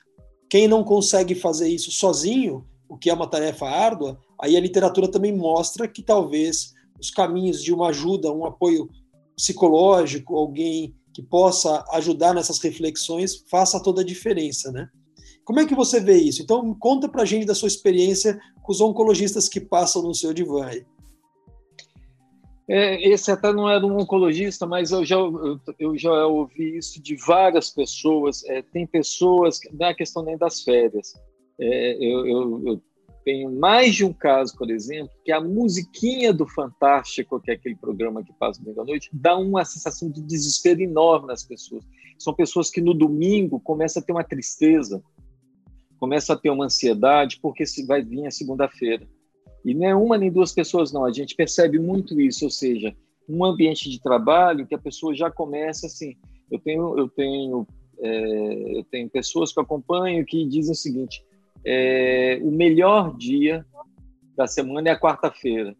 [0.47, 5.07] quem não consegue fazer isso sozinho, o que é uma tarefa árdua, aí a literatura
[5.07, 8.87] também mostra que talvez os caminhos de uma ajuda, um apoio
[9.35, 14.87] psicológico, alguém que possa ajudar nessas reflexões, faça toda a diferença, né?
[15.43, 16.43] Como é que você vê isso?
[16.43, 20.33] Então, conta para a gente da sua experiência com os oncologistas que passam no seu
[20.33, 20.69] divã.
[22.67, 25.17] É, esse até não era um oncologista, mas eu já,
[25.77, 28.43] eu, já ouvi isso de várias pessoas.
[28.45, 31.13] É, tem pessoas, não é a questão nem das férias.
[31.59, 32.81] É, eu, eu, eu,
[33.25, 37.75] tenho mais de um caso, por exemplo, que a musiquinha do Fantástico, que é aquele
[37.75, 41.85] programa que passa domingo à noite, dá uma sensação de desespero enorme nas pessoas.
[42.17, 45.01] São pessoas que no domingo começam a ter uma tristeza,
[45.99, 49.07] começam a ter uma ansiedade, porque vai vir a segunda-feira.
[49.63, 51.05] E não é uma nem duas pessoas, não.
[51.05, 52.93] A gente percebe muito isso, ou seja,
[53.27, 56.15] um ambiente de trabalho que a pessoa já começa assim.
[56.51, 57.67] Eu tenho, eu tenho,
[57.99, 61.23] é, eu tenho pessoas que eu acompanho que dizem o seguinte:
[61.65, 63.65] é, o melhor dia
[64.35, 65.75] da semana é a quarta-feira,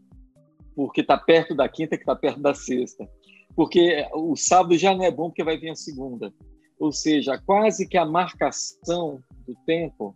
[0.75, 3.07] porque está perto da quinta, que está perto da sexta.
[3.55, 6.33] Porque o sábado já não é bom, porque vai vir a segunda.
[6.79, 10.15] Ou seja, quase que a marcação do tempo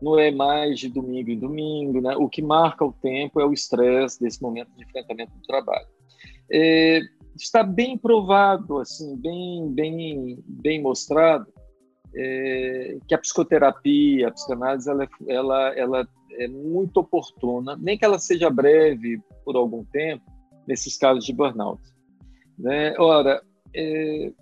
[0.00, 2.16] não é mais de domingo em domingo, né?
[2.16, 5.86] O que marca o tempo é o estresse desse momento de enfrentamento do trabalho.
[6.50, 7.00] É,
[7.36, 11.46] está bem provado, assim, bem, bem, bem mostrado
[12.14, 18.04] é, que a psicoterapia, a psicanálise, ela, é, ela, ela é muito oportuna, nem que
[18.04, 20.24] ela seja breve por algum tempo,
[20.66, 21.82] nesses casos de burnout.
[22.58, 22.94] Né?
[22.98, 23.42] Ora,
[23.74, 24.32] é,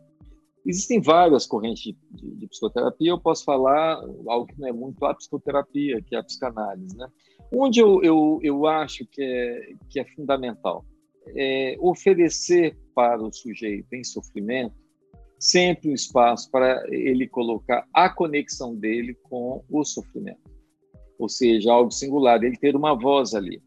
[0.67, 5.05] existem várias correntes de, de, de, psicoterapia, eu posso falar algo que não é muito
[5.05, 6.97] a psicoterapia, que é a psicanálise.
[6.97, 7.09] Né?
[7.53, 10.85] Onde eu, eu, eu acho que é, que é fundamental
[11.37, 14.75] é oferecer para o sujeito em sofrimento
[15.39, 20.51] sempre um espaço para ele colocar a conexão dele com o sofrimento,
[21.19, 23.63] ou seja, algo singular, ele ter uma voz ali.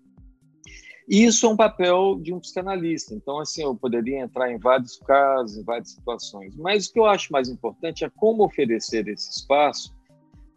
[1.08, 3.14] Isso é um papel de um psicanalista.
[3.14, 6.56] Então, assim, eu poderia entrar em vários casos, em várias situações.
[6.56, 9.94] Mas o que eu acho mais importante é como oferecer esse espaço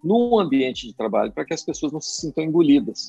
[0.03, 3.07] num ambiente de trabalho para que as pessoas não se sintam engolidas.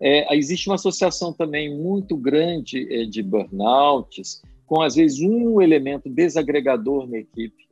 [0.00, 6.08] É, existe uma associação também muito grande é, de burnouts com às vezes um elemento
[6.08, 7.68] desagregador na equipe,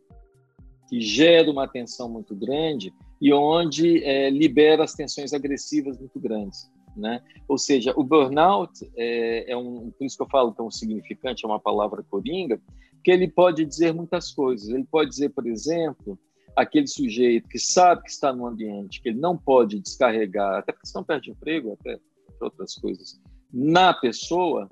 [0.88, 6.70] que gera uma tensão muito grande e onde é, libera as tensões agressivas muito grandes.
[6.96, 7.22] Né?
[7.48, 11.48] Ou seja, o burnout é, é, um, por isso que eu falo um significante, é
[11.48, 12.60] uma palavra coringa,
[13.02, 14.68] que ele pode dizer muitas coisas.
[14.68, 16.18] Ele pode dizer, por exemplo,
[16.56, 20.86] aquele sujeito que sabe que está num ambiente que ele não pode descarregar, até porque
[20.86, 21.98] senão perde emprego, até
[22.40, 23.20] outras coisas,
[23.52, 24.68] na pessoa,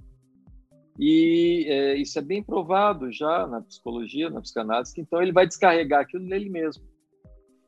[0.99, 5.47] e é, isso é bem provado já na psicologia, na psicanálise, que então ele vai
[5.47, 6.83] descarregar aquilo nele mesmo.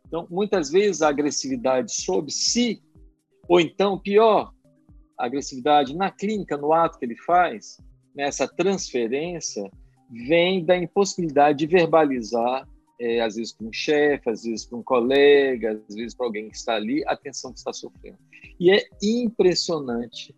[0.07, 2.83] Então, muitas vezes a agressividade sobre si,
[3.51, 4.55] ou então, pior,
[5.19, 7.79] agressividade na clínica, no ato que ele faz,
[8.15, 9.69] nessa transferência,
[10.29, 12.65] vem da impossibilidade de verbalizar,
[13.01, 16.49] é, às vezes para um chefe, às vezes para um colega, às vezes para alguém
[16.49, 18.19] que está ali, a tensão que está sofrendo.
[18.61, 20.33] E é impressionante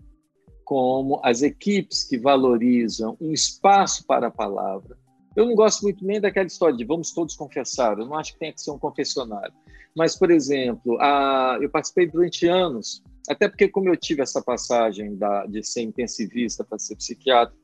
[0.64, 4.96] como as equipes que valorizam um espaço para a palavra.
[5.36, 8.38] Eu não gosto muito nem daquela história de vamos todos confessar, eu não acho que
[8.38, 9.52] tenha que ser um confessionário.
[9.94, 15.16] Mas, por exemplo, a, eu participei durante anos, até porque, como eu tive essa passagem
[15.16, 17.54] da, de ser intensivista para ser psiquiatra,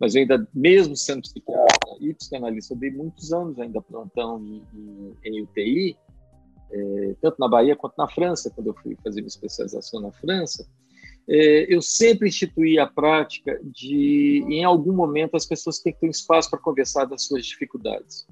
[0.00, 5.16] mas eu ainda, mesmo sendo psiquiatra e psicanalista, eu dei muitos anos ainda plantão em,
[5.24, 5.96] em, UTI,
[6.72, 10.66] é, tanto na Bahia quanto na França, quando eu fui fazer minha especialização na França.
[11.28, 16.06] É, eu sempre instituí a prática de, em algum momento, as pessoas têm que ter
[16.06, 18.26] um espaço para conversar das suas dificuldades.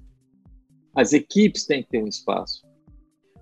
[0.95, 2.69] As equipes têm que ter um espaço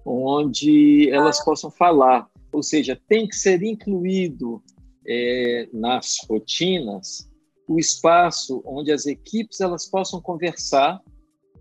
[0.08, 4.62] onde elas possam falar, ou seja, tem que ser incluído
[5.06, 7.28] é, nas rotinas
[7.66, 11.00] o espaço onde as equipes elas possam conversar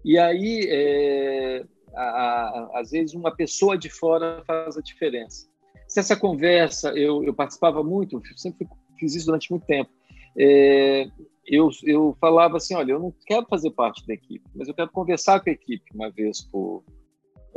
[0.05, 5.47] e aí é, a, a, às vezes uma pessoa de fora faz a diferença.
[5.87, 9.89] Se essa conversa, eu, eu participava muito, sempre fiz isso durante muito tempo,
[10.37, 11.09] é,
[11.45, 14.91] eu, eu falava assim, olha, eu não quero fazer parte da equipe, mas eu quero
[14.91, 16.83] conversar com a equipe uma vez por,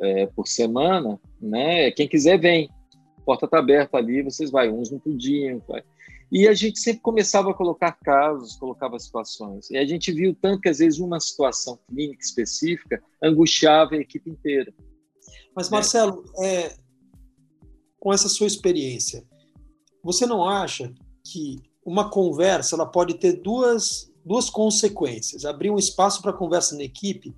[0.00, 1.90] é, por semana, né?
[1.90, 2.70] Quem quiser vem,
[3.24, 5.82] porta está aberta ali, vocês vai, uns não podiam, vai.
[6.32, 9.68] E a gente sempre começava a colocar casos, colocava situações.
[9.70, 14.30] E a gente viu tanto que às vezes uma situação clínica específica angustiava a equipe
[14.30, 14.72] inteira.
[15.54, 16.76] Mas Marcelo, é,
[17.98, 19.24] com essa sua experiência,
[20.02, 20.92] você não acha
[21.24, 25.44] que uma conversa ela pode ter duas, duas consequências?
[25.44, 27.34] Abrir um espaço para conversa na equipe,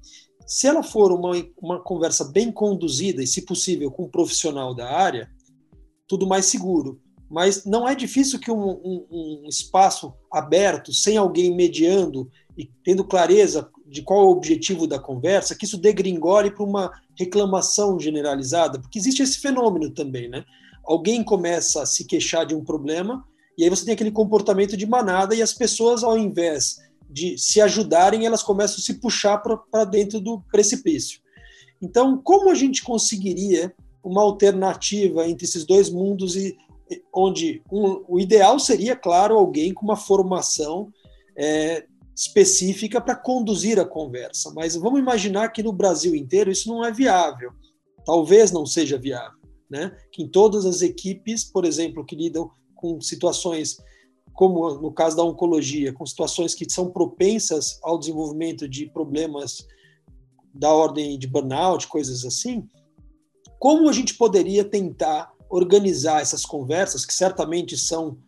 [0.52, 4.86] se ela for uma, uma conversa bem conduzida e, se possível, com um profissional da
[4.86, 5.30] área,
[6.06, 7.00] tudo mais seguro.
[7.30, 13.02] Mas não é difícil que um, um, um espaço aberto, sem alguém mediando e tendo
[13.02, 18.78] clareza de qual é o objetivo da conversa, que isso degringole para uma reclamação generalizada,
[18.78, 20.44] porque existe esse fenômeno também, né?
[20.84, 23.24] Alguém começa a se queixar de um problema
[23.56, 26.76] e aí você tem aquele comportamento de manada e as pessoas, ao invés
[27.12, 31.20] de se ajudarem, elas começam a se puxar para dentro do precipício.
[31.80, 36.56] Então, como a gente conseguiria uma alternativa entre esses dois mundos e
[37.14, 40.92] onde um, o ideal seria, claro, alguém com uma formação
[41.36, 44.52] é, específica para conduzir a conversa.
[44.54, 47.52] Mas vamos imaginar que no Brasil inteiro isso não é viável.
[48.04, 49.38] Talvez não seja viável,
[49.70, 49.96] né?
[50.10, 53.78] Que em todas as equipes, por exemplo, que lidam com situações
[54.32, 59.66] como no caso da oncologia, com situações que são propensas ao desenvolvimento de problemas
[60.54, 62.66] da ordem de burnout, coisas assim,
[63.58, 68.18] como a gente poderia tentar organizar essas conversas, que certamente são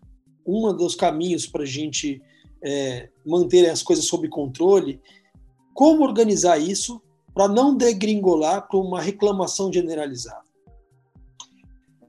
[0.46, 2.22] um dos caminhos para a gente
[2.62, 5.00] é, manter as coisas sob controle,
[5.72, 7.00] como organizar isso
[7.34, 10.43] para não degringolar para uma reclamação generalizada?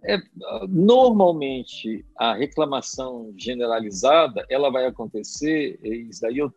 [0.07, 0.17] É,
[0.69, 6.53] normalmente, a reclamação generalizada ela vai acontecer, isso daí eu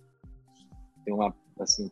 [1.04, 1.90] tenho uma, assim,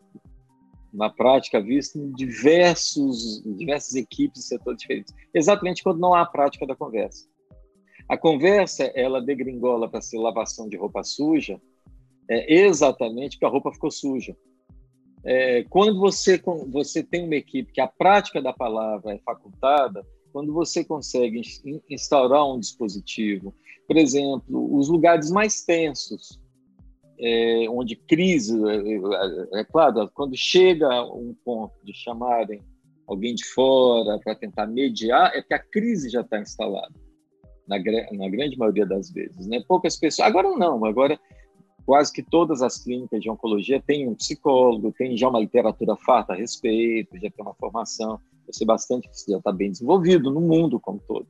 [0.93, 6.67] uma prática vista em diversos, diversas equipes e setores diferentes, exatamente quando não há prática
[6.67, 7.27] da conversa.
[8.09, 11.61] A conversa, ela degringola para ser lavação de roupa suja,
[12.29, 14.37] é exatamente porque a roupa ficou suja.
[15.25, 20.53] É, quando você, você tem uma equipe que a prática da palavra é facultada, quando
[20.53, 21.41] você consegue
[21.89, 23.55] instaurar um dispositivo,
[23.89, 26.39] por exemplo, os lugares mais tensos,
[27.19, 32.61] é, onde crise, é, é, é, claro, quando chega um ponto de chamarem
[33.07, 36.93] alguém de fora para tentar mediar, é que a crise já está instalada,
[37.67, 39.47] na, na grande maioria das vezes.
[39.47, 39.65] Né?
[39.67, 40.29] Poucas pessoas.
[40.29, 41.19] Agora não, agora
[41.87, 46.33] quase que todas as clínicas de oncologia têm um psicólogo, tem já uma literatura farta
[46.35, 50.31] a respeito, já tem uma formação eu sei bastante que isso já está bem desenvolvido
[50.31, 51.27] no mundo como todo.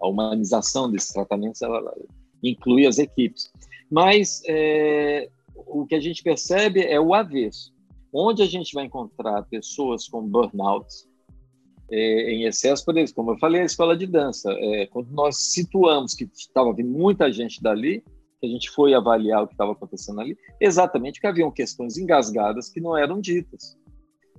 [0.00, 1.94] A humanização desses tratamentos ela,
[2.42, 3.50] inclui as equipes.
[3.90, 7.72] Mas é, o que a gente percebe é o avesso.
[8.12, 10.86] Onde a gente vai encontrar pessoas com burnout
[11.90, 14.50] é, em excesso, por exemplo, como eu falei, a escola de dança.
[14.52, 18.02] É, quando nós situamos que estava vindo muita gente dali,
[18.40, 22.68] que a gente foi avaliar o que estava acontecendo ali, exatamente porque haviam questões engasgadas
[22.68, 23.76] que não eram ditas.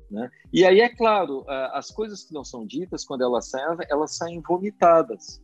[0.10, 0.30] Né?
[0.54, 4.42] E aí, é claro, as coisas que não são ditas, quando elas saem, elas saem
[4.42, 5.42] vomitadas.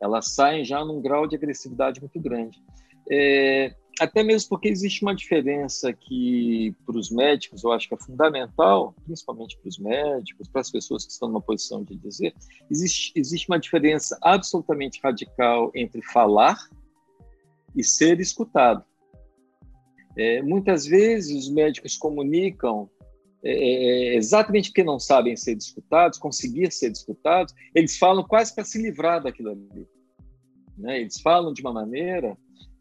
[0.00, 2.62] Elas saem já num grau de agressividade muito grande.
[3.10, 7.98] É, até mesmo porque existe uma diferença que, para os médicos, eu acho que é
[7.98, 12.34] fundamental, principalmente para os médicos, para as pessoas que estão numa posição de dizer,
[12.70, 16.58] existe, existe uma diferença absolutamente radical entre falar
[17.76, 18.84] e ser escutado.
[20.16, 22.88] É, muitas vezes os médicos comunicam
[23.44, 28.54] é, é, é, exatamente porque não sabem ser discutados, conseguir ser discutados, eles falam quase
[28.54, 29.86] para se livrar daquilo ali.
[30.76, 31.02] Né?
[31.02, 32.36] Eles falam de uma maneira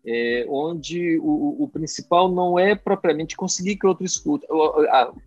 [0.08, 4.48] é, onde o, o, principal não é propriamente conseguir que o outro escuta,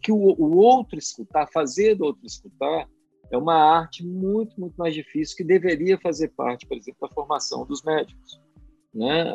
[0.02, 2.88] que o, o outro escutar, fazer do outro escutar,
[3.30, 7.66] é uma arte muito, muito mais difícil que deveria fazer parte, por exemplo, da formação
[7.66, 8.40] dos médicos.
[8.98, 9.32] Né?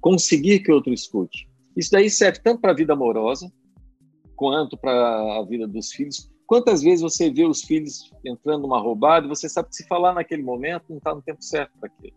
[0.00, 1.48] Conseguir que outro escute.
[1.76, 3.52] Isso daí serve tanto para a vida amorosa,
[4.36, 6.30] quanto para a vida dos filhos.
[6.46, 10.14] Quantas vezes você vê os filhos entrando numa roubada e você sabe que se falar
[10.14, 12.16] naquele momento não está no tempo certo para aquilo.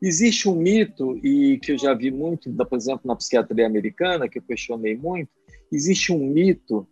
[0.00, 4.38] Existe um mito, e que eu já vi muito, por exemplo, na psiquiatria americana, que
[4.38, 5.30] eu questionei muito,
[5.72, 6.86] existe um mito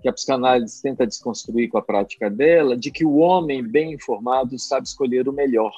[0.00, 4.58] que a psicanálise tenta desconstruir com a prática dela, de que o homem bem informado
[4.58, 5.72] sabe escolher o melhor.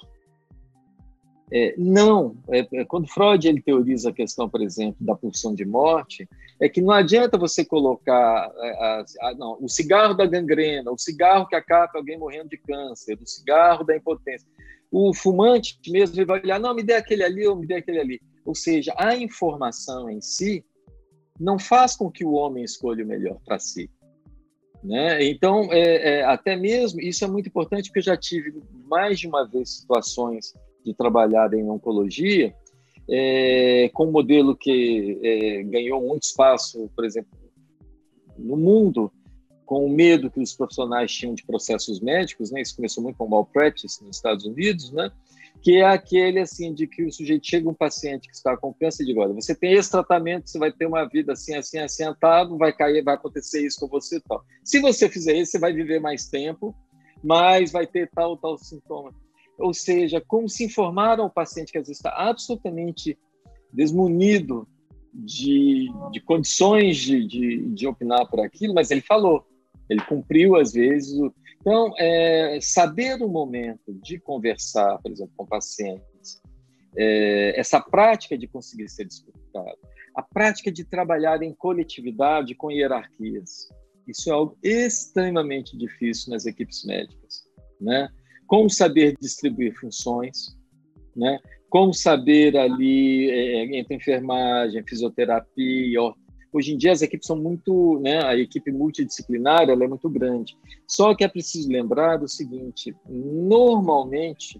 [1.53, 5.65] É, não, é, é, quando Freud ele teoriza a questão, por exemplo, da pulsão de
[5.65, 6.29] morte,
[6.61, 10.99] é que não adianta você colocar é, a, a, não, o cigarro da gangrena, o
[10.99, 14.47] cigarro que acaba alguém morrendo de câncer, o cigarro da impotência.
[14.91, 18.21] O fumante mesmo vai olhar, não, me dê aquele ali ou me dê aquele ali.
[18.45, 20.65] Ou seja, a informação em si
[21.39, 23.91] não faz com que o homem escolha o melhor para si.
[24.83, 25.25] Né?
[25.25, 28.55] Então, é, é, até mesmo, isso é muito importante, porque eu já tive
[28.89, 30.55] mais de uma vez situações
[30.87, 32.55] de trabalhar em oncologia,
[33.11, 37.31] é, com um modelo que é, ganhou muito espaço, por exemplo,
[38.39, 39.11] no mundo,
[39.65, 42.63] com o medo que os profissionais tinham de processos médicos, né?
[42.63, 45.11] Isso começou muito com malpractice nos Estados Unidos, né?
[45.61, 49.05] Que é aquele assim de que o sujeito chega um paciente que está com câncer
[49.05, 52.73] de olha, você tem esse tratamento, você vai ter uma vida assim, assim, assentado, vai
[52.73, 54.45] cair, vai acontecer isso com você, tal.
[54.63, 56.73] Se você fizer isso, você vai viver mais tempo,
[57.25, 59.13] mas vai ter tal tal sintoma.
[59.59, 63.19] Ou seja, como se informar ao paciente que às vezes está absolutamente
[63.73, 64.69] desmunido
[65.13, 69.45] de, de condições de, de, de opinar por aquilo, mas ele falou
[69.89, 71.19] ele cumpriu às vezes.
[71.19, 71.33] O...
[71.61, 76.41] Então, é, saber o momento de conversar, por exemplo, com pacientes,
[76.97, 79.77] é, essa prática de conseguir ser escutado,
[80.15, 83.69] a prática de trabalhar em coletividade com hierarquias,
[84.07, 87.45] isso é algo extremamente difícil nas equipes médicas,
[87.81, 88.09] né?
[88.47, 90.57] Como saber distribuir funções,
[91.15, 91.39] né?
[91.69, 96.01] Como saber ali é, entre enfermagem, fisioterapia,
[96.57, 100.57] Hoje em dia as equipes são muito, né, a equipe multidisciplinar ela é muito grande.
[100.89, 104.59] Só que é preciso lembrar do seguinte: normalmente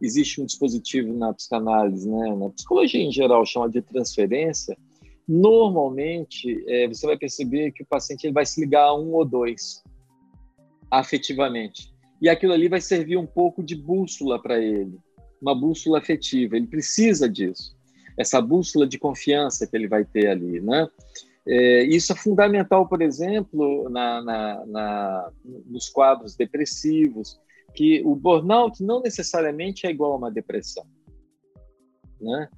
[0.00, 4.78] existe um dispositivo na psicanálise, né, na psicologia em geral chama de transferência.
[5.26, 9.24] Normalmente é, você vai perceber que o paciente ele vai se ligar a um ou
[9.24, 9.82] dois
[10.88, 14.98] afetivamente e aquilo ali vai servir um pouco de bússola para ele,
[15.40, 16.56] uma bússola afetiva.
[16.56, 17.76] Ele precisa disso
[18.16, 20.88] essa bússola de confiança que ele vai ter ali, né?
[21.46, 27.38] É, isso é fundamental, por exemplo, na, na, na, nos quadros depressivos,
[27.74, 30.84] que o burnout não necessariamente é igual a uma depressão,
[32.20, 32.48] né?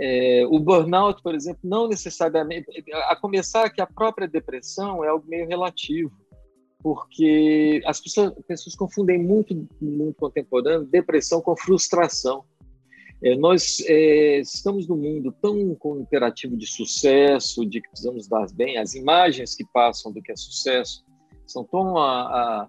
[0.00, 2.66] É, o burnout, por exemplo, não necessariamente,
[3.08, 6.12] a começar que a própria depressão é algo meio relativo,
[6.82, 12.44] porque as pessoas, pessoas confundem muito mundo contemporâneo depressão com frustração.
[13.20, 18.46] É, nós é, estamos num mundo tão com imperativo de sucesso, de que precisamos dar
[18.54, 21.04] bem, as imagens que passam do que é sucesso
[21.44, 22.68] são tão a, a,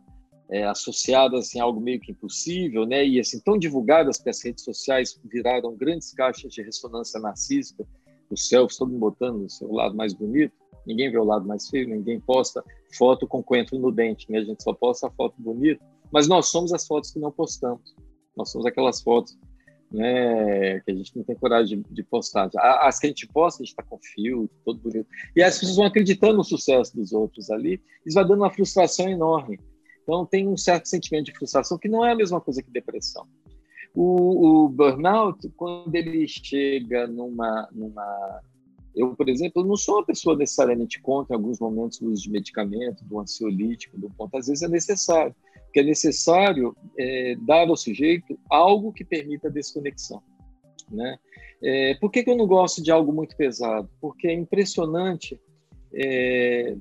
[0.50, 3.06] é, associadas assim, a algo meio que impossível, né?
[3.06, 7.86] e assim tão divulgadas que as redes sociais viraram grandes caixas de ressonância narcísica,
[8.32, 10.54] os selfies, todo mundo botando o seu lado mais bonito,
[10.86, 12.64] ninguém vê o lado mais feio, ninguém posta
[12.96, 14.40] foto com coentro no dente, né?
[14.40, 17.96] a gente só posta a foto bonita, mas nós somos as fotos que não postamos,
[18.36, 19.38] nós somos aquelas fotos
[19.92, 22.50] né, que a gente não tem coragem de, de postar.
[22.82, 25.08] As que a gente posta, a gente está com filtro, todo bonito.
[25.36, 29.10] E as pessoas vão acreditando no sucesso dos outros ali, isso vai dando uma frustração
[29.10, 29.60] enorme.
[30.04, 33.28] Então, tem um certo sentimento de frustração que não é a mesma coisa que depressão.
[33.94, 38.42] O, o burnout, quando ele chega numa, numa.
[39.00, 43.06] Eu, por exemplo, não sou uma pessoa necessariamente contra, alguns momentos, o uso de medicamento,
[43.06, 44.36] do ansiolítico, do ponto.
[44.36, 45.34] Às vezes é necessário
[45.72, 50.22] que é necessário é, dar ao sujeito algo que permita desconexão.
[50.92, 51.18] Né?
[51.62, 53.90] É, por que, que, eu não gosto de algo muito pesado?
[54.02, 55.40] Porque é impressionante
[55.94, 56.76] é,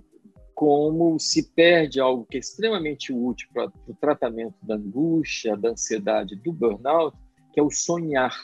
[0.54, 6.34] como se perde algo que é extremamente útil para o tratamento da angústia, da ansiedade,
[6.34, 7.16] do burnout,
[7.52, 8.34] que é o sonhar.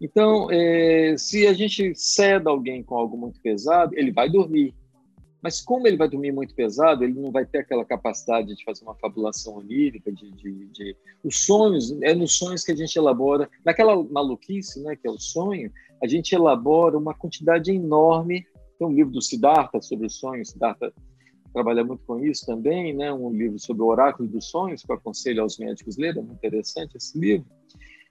[0.00, 4.74] Então, é, se a gente ceda alguém com algo muito pesado, ele vai dormir,
[5.42, 8.84] mas como ele vai dormir muito pesado, ele não vai ter aquela capacidade de fazer
[8.84, 10.96] uma fabulação onírica, de, de, de...
[11.22, 15.18] os sonhos, é nos sonhos que a gente elabora, naquela maluquice, né, que é o
[15.18, 15.70] sonho,
[16.02, 18.44] a gente elabora uma quantidade enorme.
[18.78, 20.92] Tem um livro do Siddhartha sobre os sonhos, Siddhartha
[21.52, 24.96] trabalha muito com isso também, né, um livro sobre o oráculo dos sonhos, que eu
[24.96, 27.46] aconselho aos médicos lerem, é muito interessante esse livro.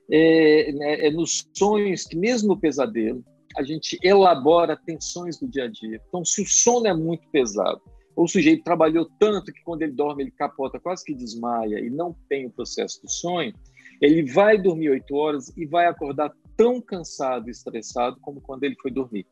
[0.09, 3.23] É, é, é nos sonhos que, mesmo no pesadelo,
[3.57, 6.01] a gente elabora tensões do dia a dia.
[6.07, 7.81] Então, se o sono é muito pesado,
[8.15, 11.89] ou o sujeito trabalhou tanto que quando ele dorme ele capota, quase que desmaia e
[11.89, 13.53] não tem o processo do sonho,
[14.01, 18.75] ele vai dormir oito horas e vai acordar tão cansado e estressado como quando ele
[18.81, 19.25] foi dormir.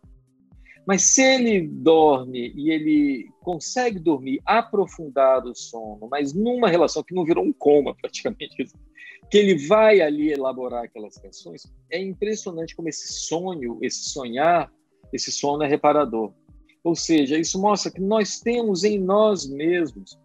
[0.88, 7.16] Mas se ele dorme e ele consegue dormir, aprofundar o sono, mas numa relação que
[7.16, 8.68] não virou um coma praticamente,
[9.30, 14.72] que ele vai ali elaborar aquelas canções, é impressionante como esse sonho, esse sonhar,
[15.12, 16.34] esse sono é reparador.
[16.84, 20.20] Ou seja, isso mostra que nós temos em nós mesmos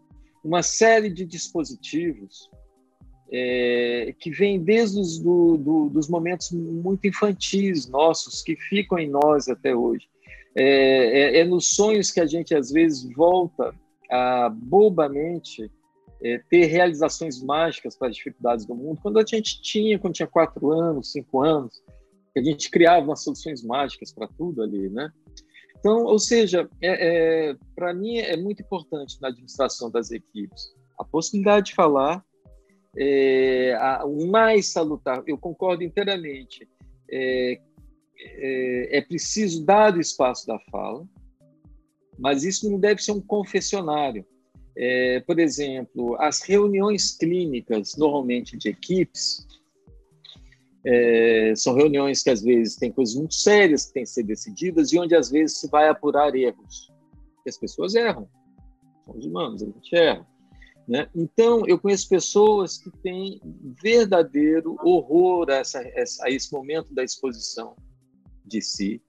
[0.44, 2.50] uma série de dispositivos
[3.32, 9.08] é, que vêm desde os do, do, dos momentos muito infantis nossos, que ficam em
[9.08, 10.06] nós até hoje.
[10.54, 13.74] É, é, é nos sonhos que a gente às vezes volta
[14.10, 15.70] a bobamente
[16.22, 19.00] é, ter realizações mágicas para as dificuldades do mundo.
[19.02, 21.82] Quando a gente tinha, quando tinha quatro anos, cinco anos,
[22.36, 25.10] a gente criava umas soluções mágicas para tudo ali, né?
[25.78, 31.04] Então, ou seja, é, é para mim é muito importante na administração das equipes a
[31.04, 32.22] possibilidade de falar,
[32.94, 36.68] é, a, o mais salutar, eu concordo inteiramente,
[37.10, 37.58] é,
[38.18, 41.08] é, é preciso dar o espaço da fala,
[42.18, 44.26] mas isso não deve ser um confessionário
[44.82, 49.46] É, por exemplo, as reuniões clínicas, normalmente de equipes,
[50.82, 54.90] é, são reuniões que às vezes tem coisas muito sérias que têm que ser decididas
[54.90, 56.90] e onde às vezes se vai apurar erros.
[57.34, 58.26] Porque as pessoas erram.
[59.04, 60.26] Somos humanos, a gente erra.
[60.88, 61.10] Né?
[61.14, 63.38] Então, eu conheço pessoas que têm
[63.82, 65.82] verdadeiro horror a, essa,
[66.22, 67.76] a esse momento da exposição
[68.46, 69.02] de si,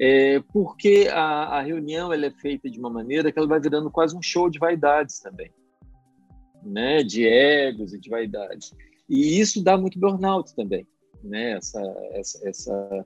[0.00, 3.90] é, porque a, a, reunião ela é feita de uma maneira que ela vai virando
[3.90, 5.52] quase um show de vaidades também,
[6.62, 7.02] né?
[7.02, 8.72] de egos e de vaidades.
[9.06, 10.86] E isso dá muito burnout também,
[11.22, 11.52] né?
[11.52, 11.82] essa,
[12.12, 13.04] essa, essa,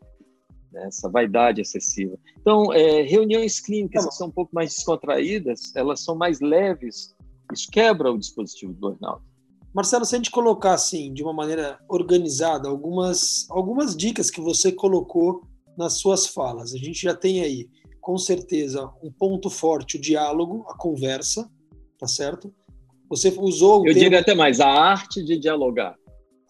[0.77, 2.17] essa vaidade excessiva.
[2.41, 7.13] Então, é, reuniões clínicas que são um pouco mais descontraídas, elas são mais leves,
[7.53, 9.21] isso quebra o dispositivo do burnout.
[9.75, 14.71] Marcelo, se a gente colocar assim, de uma maneira organizada, algumas, algumas dicas que você
[14.71, 15.43] colocou
[15.77, 16.75] nas suas falas.
[16.75, 17.69] A gente já tem aí,
[18.01, 21.51] com certeza, um ponto forte, o diálogo, a conversa,
[21.99, 22.53] tá certo?
[23.09, 25.95] Você usou Eu termo, digo até mais, a arte de dialogar.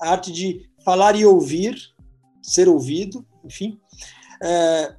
[0.00, 1.76] A arte de falar e ouvir,
[2.42, 3.78] ser ouvido, enfim.
[4.42, 4.94] É,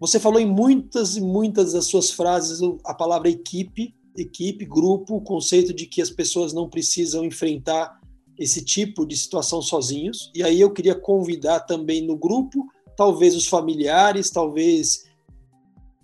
[0.00, 5.20] você falou em muitas e muitas das suas frases a palavra equipe, equipe, grupo, o
[5.20, 7.98] conceito de que as pessoas não precisam enfrentar
[8.38, 10.30] esse tipo de situação sozinhos.
[10.34, 12.64] E aí eu queria convidar também no grupo
[12.98, 15.04] talvez os familiares, talvez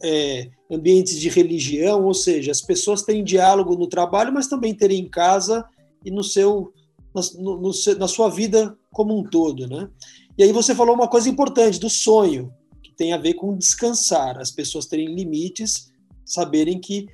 [0.00, 5.00] é, ambientes de religião, ou seja, as pessoas têm diálogo no trabalho, mas também terem
[5.00, 5.64] em casa
[6.04, 6.72] e no seu,
[7.12, 9.90] no, no, na sua vida como um todo, né?
[10.38, 14.38] E aí você falou uma coisa importante do sonho, que tem a ver com descansar,
[14.38, 15.90] as pessoas terem limites,
[16.24, 17.08] saberem que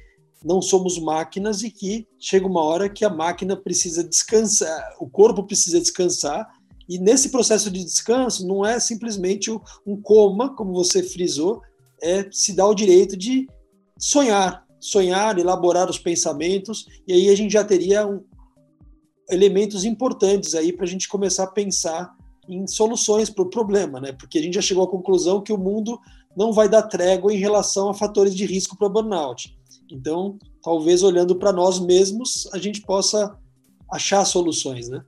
[0.44, 5.42] não somos máquinas e que chega uma hora que a máquina precisa descansar, o corpo
[5.44, 6.46] precisa descansar
[6.91, 9.49] e nesse processo de descanso, não é simplesmente
[9.86, 11.62] um coma, como você frisou,
[12.03, 13.47] é se dar o direito de
[13.97, 18.24] sonhar, sonhar, elaborar os pensamentos, e aí a gente já teria um,
[19.30, 22.12] elementos importantes aí para a gente começar a pensar
[22.49, 24.11] em soluções para o problema, né?
[24.11, 25.97] Porque a gente já chegou à conclusão que o mundo
[26.36, 29.57] não vai dar trégua em relação a fatores de risco para burnout.
[29.93, 33.38] Então, talvez olhando para nós mesmos, a gente possa
[33.88, 35.05] achar soluções, né?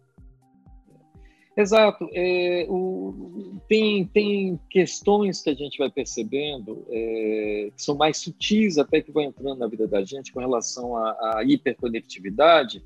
[1.56, 2.08] Exato.
[2.12, 8.78] É, o, tem, tem questões que a gente vai percebendo é, que são mais sutis
[8.78, 12.82] até que vão entrando na vida da gente com relação à, à hiperconectividade,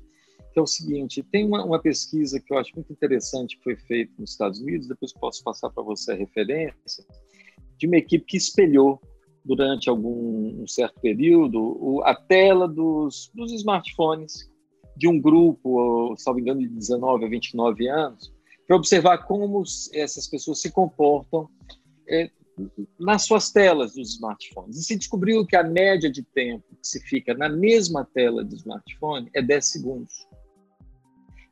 [0.51, 3.75] que é o seguinte, tem uma, uma, pesquisa que eu acho muito interessante que foi
[3.75, 7.05] feita nos Estados Unidos, depois posso passar para você a referência,
[7.77, 8.99] de uma equipe que espelhou
[9.45, 14.51] durante algum um certo período o, a tela dos, dos smartphones
[14.97, 18.33] de um grupo, salvo engano, de 19 a 29 anos,
[18.67, 19.63] para observar como
[19.93, 21.49] essas pessoas se comportam
[22.07, 22.29] é,
[22.99, 24.77] nas suas telas dos smartphones.
[24.77, 28.55] E se descobriu que a média de tempo que se fica na mesma tela do
[28.55, 30.27] smartphone é 10 segundos.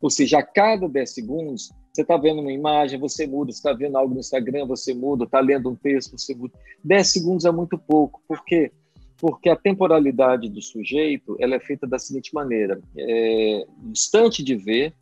[0.02, 3.98] Ou seja, a cada 10 segundos, você está vendo uma imagem, você muda, está vendo
[3.98, 6.54] algo no Instagram, você muda, está lendo um texto, você muda.
[6.84, 8.22] 10 segundos é muito pouco.
[8.28, 8.72] Por quê?
[9.18, 14.94] Porque a temporalidade do sujeito ela é feita da seguinte maneira: é, instante de ver,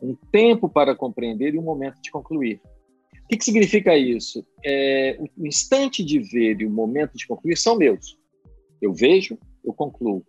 [0.00, 2.60] um tempo para compreender e um momento de concluir.
[3.24, 4.44] O que, que significa isso?
[4.64, 8.18] É, o instante de ver e o momento de concluir são meus.
[8.82, 10.22] Eu vejo, eu concluo.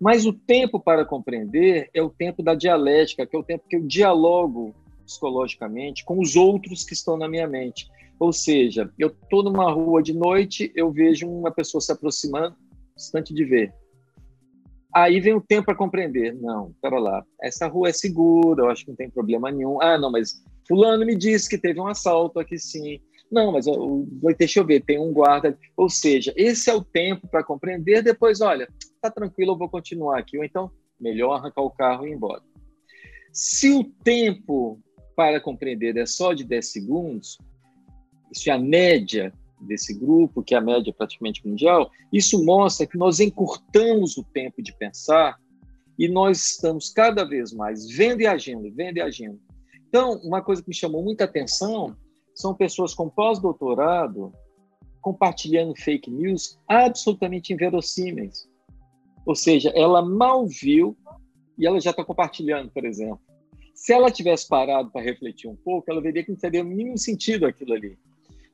[0.00, 3.76] Mas o tempo para compreender é o tempo da dialética, que é o tempo que
[3.76, 7.90] eu dialogo psicologicamente com os outros que estão na minha mente.
[8.18, 12.56] Ou seja, eu estou numa rua de noite, eu vejo uma pessoa se aproximando,
[12.96, 13.74] instante de ver.
[14.94, 16.34] Aí vem o tempo para compreender.
[16.34, 19.80] Não, pera lá, essa rua é segura, eu acho que não tem problema nenhum.
[19.80, 23.00] Ah, não, mas fulano me disse que teve um assalto aqui sim.
[23.30, 23.66] Não, mas
[24.36, 25.56] deixa eu ver, tem um guarda.
[25.76, 28.02] Ou seja, esse é o tempo para compreender.
[28.02, 28.68] Depois, olha,
[29.00, 30.36] tá tranquilo, eu vou continuar aqui.
[30.36, 30.68] Ou então,
[31.00, 32.42] melhor arrancar o carro e ir embora.
[33.32, 34.80] Se o tempo
[35.14, 37.38] para compreender é só de 10 segundos,
[38.32, 42.98] isso é a média desse grupo, que é a média praticamente mundial, isso mostra que
[42.98, 45.38] nós encurtamos o tempo de pensar
[45.98, 49.38] e nós estamos cada vez mais vendo e agindo, vendo e agindo.
[49.88, 51.96] Então, uma coisa que me chamou muita atenção
[52.34, 54.32] são pessoas com pós-doutorado
[55.00, 58.48] compartilhando fake news absolutamente inverossímeis.
[59.26, 60.96] Ou seja, ela mal viu
[61.58, 63.20] e ela já está compartilhando, por exemplo.
[63.74, 66.98] Se ela tivesse parado para refletir um pouco, ela veria que não teria o mínimo
[66.98, 67.98] sentido aquilo ali.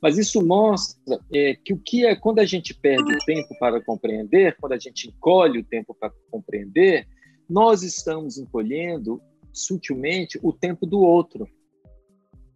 [0.01, 3.83] Mas isso mostra é, que o que é quando a gente perde o tempo para
[3.83, 7.07] compreender, quando a gente encolhe o tempo para compreender,
[7.49, 9.21] nós estamos encolhendo
[9.53, 11.49] sutilmente o tempo do outro.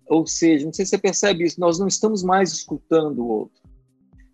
[0.07, 3.61] Ou seja, não sei se você percebe isso, nós não estamos mais escutando o outro.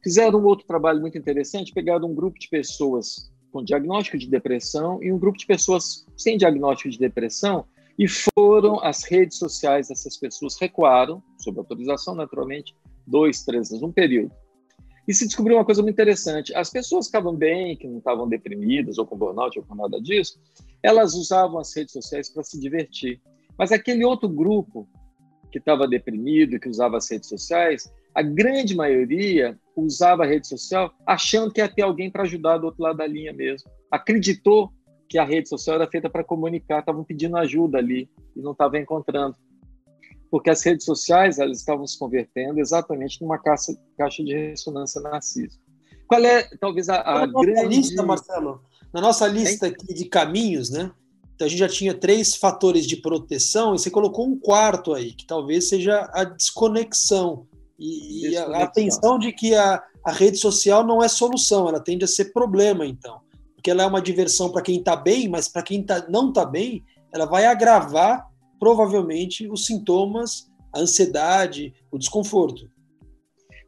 [0.02, 5.02] Fizeram um outro trabalho muito interessante, pegaram um grupo de pessoas com diagnóstico de depressão
[5.02, 7.66] e um grupo de pessoas sem diagnóstico de depressão,
[7.98, 12.74] e foram as redes sociais dessas pessoas recuaram, sob autorização naturalmente,
[13.07, 14.32] dois, três anos, um período.
[15.07, 18.28] E se descobriu uma coisa muito interessante: as pessoas que estavam bem, que não estavam
[18.28, 20.40] deprimidas ou com burnout ou com nada disso,
[20.82, 23.20] elas usavam as redes sociais para se divertir.
[23.59, 24.88] Mas aquele outro grupo
[25.50, 30.92] que estava deprimido, que usava as redes sociais, a grande maioria usava a rede social
[31.07, 33.70] achando que ia ter alguém para ajudar do outro lado da linha mesmo.
[33.90, 34.72] Acreditou
[35.09, 38.80] que a rede social era feita para comunicar, estavam pedindo ajuda ali e não estavam
[38.80, 39.36] encontrando.
[40.37, 45.57] Porque as redes sociais elas estavam se convertendo exatamente numa caixa, caixa de ressonância narcísica.
[46.07, 47.74] Qual é, talvez, a, a na grande...
[47.74, 48.61] lista, Marcelo,
[48.93, 50.93] na nossa lista aqui de caminhos, né?
[51.34, 55.14] Então, a gente já tinha três fatores de proteção e você colocou um quarto aí,
[55.14, 57.47] que talvez seja a desconexão.
[57.78, 62.05] E, e a atenção de que a, a rede social não é solução, ela tende
[62.05, 63.22] a ser problema, então.
[63.55, 66.45] Porque ela é uma diversão para quem está bem, mas para quem tá, não está
[66.45, 68.26] bem, ela vai agravar,
[68.59, 72.70] provavelmente, os sintomas, a ansiedade, o desconforto.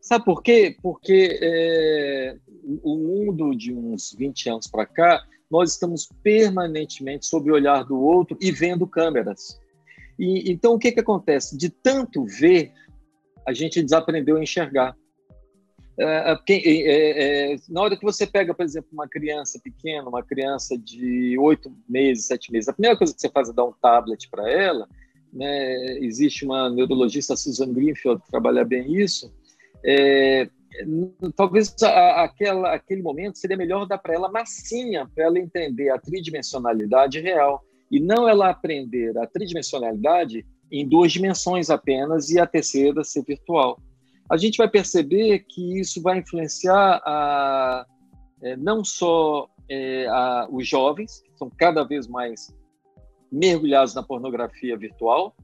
[0.01, 0.77] Sabe por quê?
[0.83, 2.37] Porque é,
[2.83, 7.99] o mundo de uns 20 anos para cá, nós estamos permanentemente sob o olhar do
[7.99, 9.59] outro e vendo câmeras.
[10.19, 11.57] E, então, o que, que acontece?
[11.57, 12.73] De tanto ver,
[13.47, 14.97] a gente desaprendeu a enxergar.
[16.01, 20.79] É, é, é, na hora que você pega, por exemplo, uma criança pequena, uma criança
[20.79, 24.29] de oito meses, sete meses, a primeira coisa que você faz é dar um tablet
[24.31, 24.89] para ela.
[25.33, 25.99] Né?
[25.99, 29.35] Existe uma neurologista, Susan Greenfield, que trabalha bem isso.
[29.85, 30.49] É,
[31.35, 35.99] talvez a, aquela, aquele momento seria melhor dar para ela massinha, para ela entender a
[35.99, 43.03] tridimensionalidade real, e não ela aprender a tridimensionalidade em duas dimensões apenas e a terceira
[43.03, 43.81] ser virtual.
[44.31, 47.87] A gente vai perceber que isso vai influenciar a,
[48.43, 52.55] é, não só é, a, os jovens, que são cada vez mais
[53.31, 55.35] mergulhados na pornografia virtual,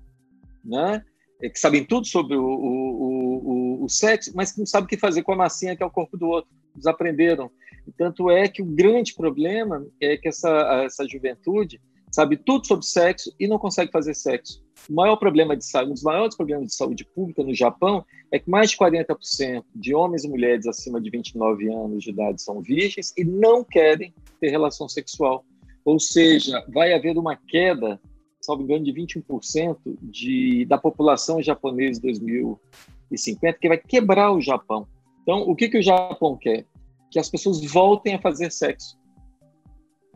[0.64, 1.04] né?
[1.42, 4.88] É, que sabem tudo sobre o, o, o, o, sexo, mas que não sabem o
[4.88, 6.50] que fazer com a massinha que é o corpo do outro.
[6.74, 7.50] Desaprenderam.
[7.98, 10.48] Tanto é que o grande problema é que essa,
[10.84, 11.80] essa juventude
[12.14, 14.62] sabe tudo sobre sexo e não consegue fazer sexo.
[14.88, 18.38] O maior problema de saúde, um dos maiores problemas de saúde pública no Japão é
[18.38, 22.60] que mais de 40% de homens e mulheres acima de 29 anos de idade são
[22.60, 25.44] virgens e não querem ter relação sexual.
[25.84, 28.00] Ou seja, vai haver uma queda
[28.40, 34.86] salvo engano, de 21% de, da população japonesa em 2050, que vai quebrar o Japão.
[35.22, 36.66] Então, o que, que o Japão quer?
[37.10, 38.98] Que as pessoas voltem a fazer sexo.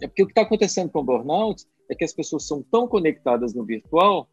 [0.01, 2.87] É porque o que está acontecendo com o burnout é que as pessoas são tão
[2.87, 4.29] conectadas no virtual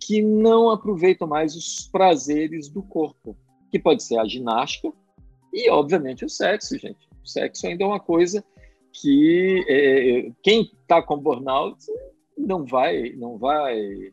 [0.00, 3.36] que não aproveitam mais os prazeres do corpo,
[3.70, 4.92] que pode ser a ginástica
[5.52, 7.08] e, obviamente, o sexo, gente.
[7.22, 8.44] O sexo ainda é uma coisa
[8.92, 11.78] que é, quem está com burnout
[12.36, 14.12] não vai, não vai,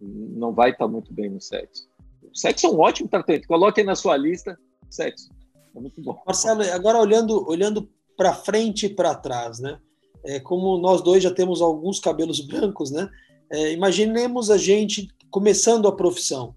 [0.00, 1.88] não vai estar muito bem no sexo.
[2.22, 3.46] O sexo é um ótimo tratamento.
[3.46, 4.58] Coloquem na sua lista
[4.90, 5.30] sexo.
[5.74, 6.20] É muito bom.
[6.26, 9.80] Marcelo, agora olhando, olhando para frente e para trás, né?
[10.24, 13.10] É, como nós dois já temos alguns cabelos brancos, né?
[13.50, 16.54] É, imaginemos a gente começando a profissão.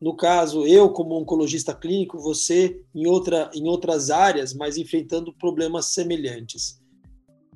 [0.00, 5.86] No caso, eu como oncologista clínico, você em, outra, em outras áreas, mas enfrentando problemas
[5.86, 6.80] semelhantes.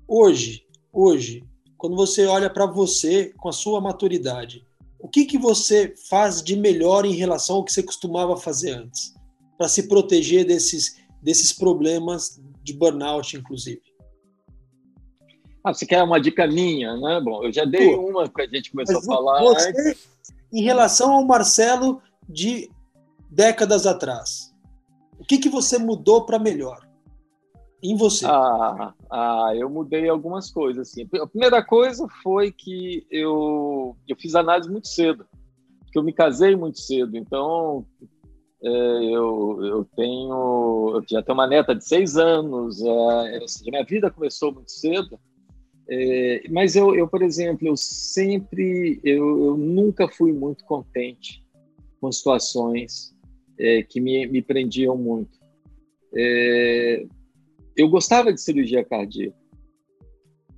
[0.06, 1.42] Hoje, hoje,
[1.78, 4.66] quando você olha para você com a sua maturidade,
[4.98, 9.14] o que, que você faz de melhor em relação ao que você costumava fazer antes,
[9.56, 13.82] para se proteger desses, desses problemas de burnout, inclusive?
[15.64, 17.20] Ah, você quer uma dica minha, né?
[17.20, 19.40] Bom, eu já dei Pô, uma que a gente começou a falar.
[19.42, 19.96] Você,
[20.52, 22.70] em relação ao Marcelo de
[23.30, 24.54] décadas atrás,
[25.18, 26.84] o que, que você mudou para melhor?
[27.84, 28.24] em você?
[28.24, 30.88] Ah, ah, eu mudei algumas coisas.
[30.88, 31.06] Assim.
[31.20, 35.26] A primeira coisa foi que eu, eu fiz análise muito cedo,
[35.92, 37.14] que eu me casei muito cedo.
[37.14, 37.84] Então,
[38.62, 42.80] é, eu, eu tenho eu já tenho uma neta de seis anos.
[42.82, 43.38] É,
[43.70, 45.20] minha vida começou muito cedo.
[45.88, 51.44] É, mas eu, eu, por exemplo, eu sempre, eu, eu nunca fui muito contente
[52.00, 53.14] com situações
[53.58, 55.38] é, que me, me prendiam muito.
[56.14, 57.04] É,
[57.76, 59.36] eu gostava de cirurgia cardíaca,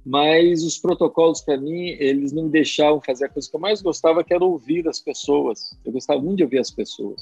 [0.05, 3.83] mas os protocolos para mim eles não me deixavam fazer a coisa que eu mais
[3.83, 5.77] gostava, que era ouvir as pessoas.
[5.85, 7.21] Eu gostava muito de ouvir as pessoas.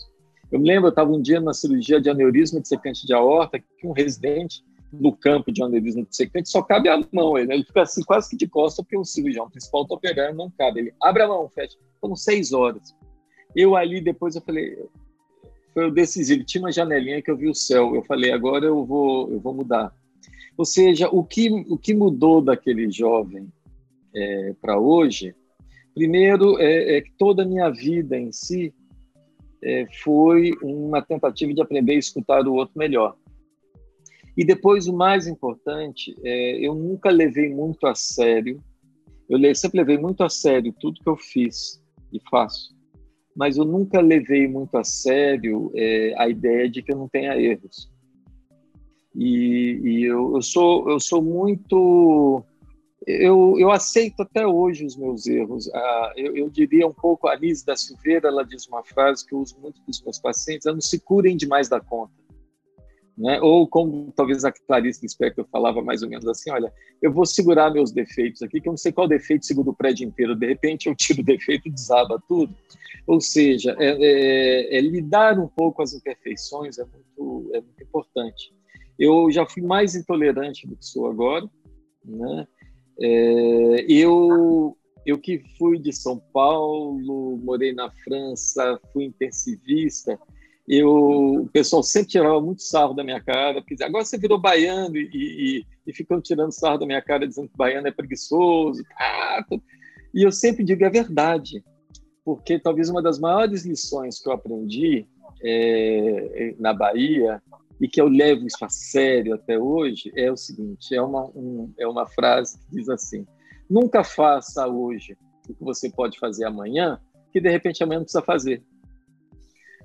[0.52, 3.58] Eu me lembro, eu estava um dia na cirurgia de aneurisma de secante de aorta,
[3.58, 4.62] que um residente
[5.00, 8.30] no campo de aneurisma de secante só cabe a mão, ele, ele fica assim quase
[8.30, 10.80] que de costas, porque o cirurgião principal está operando, não cabe.
[10.80, 11.76] Ele abre a mão, fecha.
[12.00, 12.94] Foram seis horas.
[13.54, 14.76] Eu ali, depois eu falei,
[15.72, 16.44] foi o decisivo.
[16.44, 17.94] Tinha uma janelinha que eu vi o céu.
[17.94, 19.92] Eu falei, agora eu vou, eu vou mudar.
[20.56, 23.48] Ou seja, o que, o que mudou daquele jovem
[24.14, 25.34] é, para hoje,
[25.94, 28.72] primeiro é, é, que toda a minha vida em si
[29.62, 33.16] é, foi uma tentativa de aprender a escutar o outro melhor.
[34.36, 38.60] E depois, o mais importante, é, eu nunca levei muito a sério,
[39.28, 41.82] eu sempre levei muito a sério tudo que eu fiz
[42.12, 42.74] e faço,
[43.34, 47.40] mas eu nunca levei muito a sério é, a ideia de que eu não tenha
[47.40, 47.90] erros.
[49.14, 52.44] E, e eu, eu, sou, eu sou muito.
[53.06, 55.70] Eu, eu aceito até hoje os meus erros.
[55.72, 59.34] Ah, eu, eu, diria um pouco, a Lise da Silveira, ela diz uma frase que
[59.34, 62.23] eu uso muito para os meus pacientes: não se curem demais da conta.
[63.16, 63.40] Né?
[63.40, 67.70] Ou como talvez a Clarice Lispector falava mais ou menos assim, olha, eu vou segurar
[67.70, 70.88] meus defeitos aqui, que eu não sei qual defeito segura o prédio inteiro, de repente
[70.88, 72.54] eu tiro o defeito e desaba tudo.
[73.06, 77.82] Ou seja, é, é, é lidar um pouco com as imperfeições é muito, é muito
[77.82, 78.52] importante.
[78.98, 81.48] Eu já fui mais intolerante do que sou agora,
[82.04, 82.46] né?
[83.00, 90.18] É, eu eu que fui de São Paulo, morei na França, fui intensivista,
[90.66, 94.96] eu, o pessoal sempre tirava muito sarro da minha cara, porque agora você virou baiano
[94.96, 98.82] e, e, e ficam tirando sarro da minha cara dizendo que baiano é preguiçoso.
[98.98, 99.44] Ah,
[100.14, 101.62] e eu sempre digo é verdade,
[102.24, 105.06] porque talvez uma das maiores lições que eu aprendi
[105.42, 107.42] é, na Bahia
[107.80, 111.72] e que eu levo isso a sério até hoje é o seguinte: é uma, um,
[111.78, 113.26] é uma frase que diz assim:
[113.68, 115.16] nunca faça hoje
[115.48, 116.98] o que você pode fazer amanhã,
[117.30, 118.62] que de repente amanhã não precisa fazer.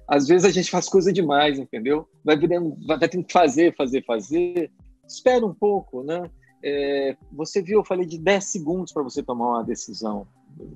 [0.09, 2.09] Às vezes a gente faz coisa demais, entendeu?
[2.25, 4.71] Vai, virando, vai, vai tendo que fazer, fazer, fazer.
[5.07, 6.23] Espera um pouco, né?
[6.63, 10.27] É, você viu, eu falei de 10 segundos para você tomar uma decisão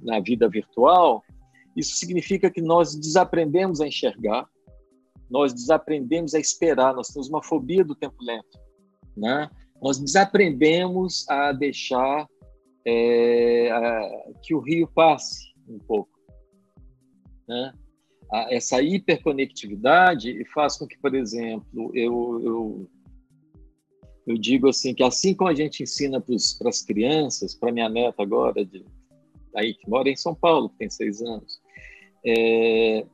[0.04, 1.24] na vida virtual.
[1.76, 4.48] Isso significa que nós desaprendemos a enxergar,
[5.28, 8.60] nós desaprendemos a esperar, nós temos uma fobia do tempo lento,
[9.18, 9.50] né?
[9.82, 12.28] Nós desaprendemos a deixar
[12.86, 16.12] é, a, que o rio passe um pouco,
[17.48, 17.74] né?
[18.50, 22.90] Essa hiperconectividade faz com que, por exemplo, eu, eu,
[24.26, 28.24] eu digo assim que assim como a gente ensina para as crianças, para minha neta
[28.24, 28.84] agora, de,
[29.56, 31.62] aí que mora em São Paulo, que tem seis anos,
[32.26, 33.06] é,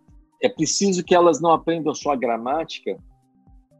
[0.42, 2.98] é preciso que elas não aprendam só a gramática,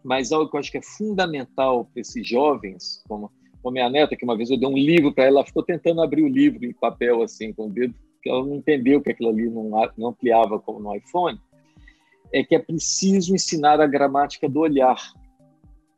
[0.04, 3.32] mas algo que eu acho que é fundamental para esses jovens, como,
[3.62, 6.02] como minha neta, que uma vez eu dei um livro para ela, ela ficou tentando
[6.02, 9.30] abrir o livro em papel assim com o dedo que ela não entendeu que aquilo
[9.30, 11.40] ali não, não ampliava como no iPhone,
[12.32, 14.98] é que é preciso ensinar a gramática do olhar,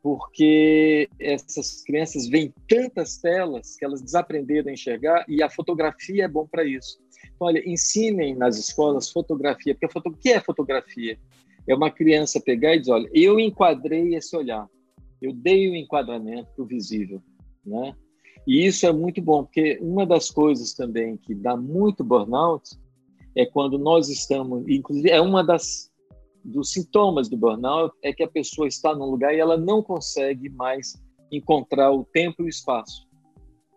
[0.02, 6.28] porque essas crianças veem tantas telas que elas desaprenderam a enxergar e a fotografia é
[6.28, 6.98] bom para isso.
[7.34, 10.08] Então, olha, ensinem nas escolas fotografia, porque foto...
[10.08, 11.18] o que é fotografia?
[11.68, 14.68] É uma criança pegar e dizer, olha, eu enquadrei esse olhar,
[15.20, 17.22] eu dei o enquadramento para o visível,
[17.64, 17.94] né?
[18.46, 22.70] E isso é muito bom, porque uma das coisas também que dá muito burnout
[23.36, 25.92] é quando nós estamos, inclusive é uma das
[26.44, 30.48] dos sintomas do burnout é que a pessoa está num lugar e ela não consegue
[30.48, 33.06] mais encontrar o tempo e o espaço.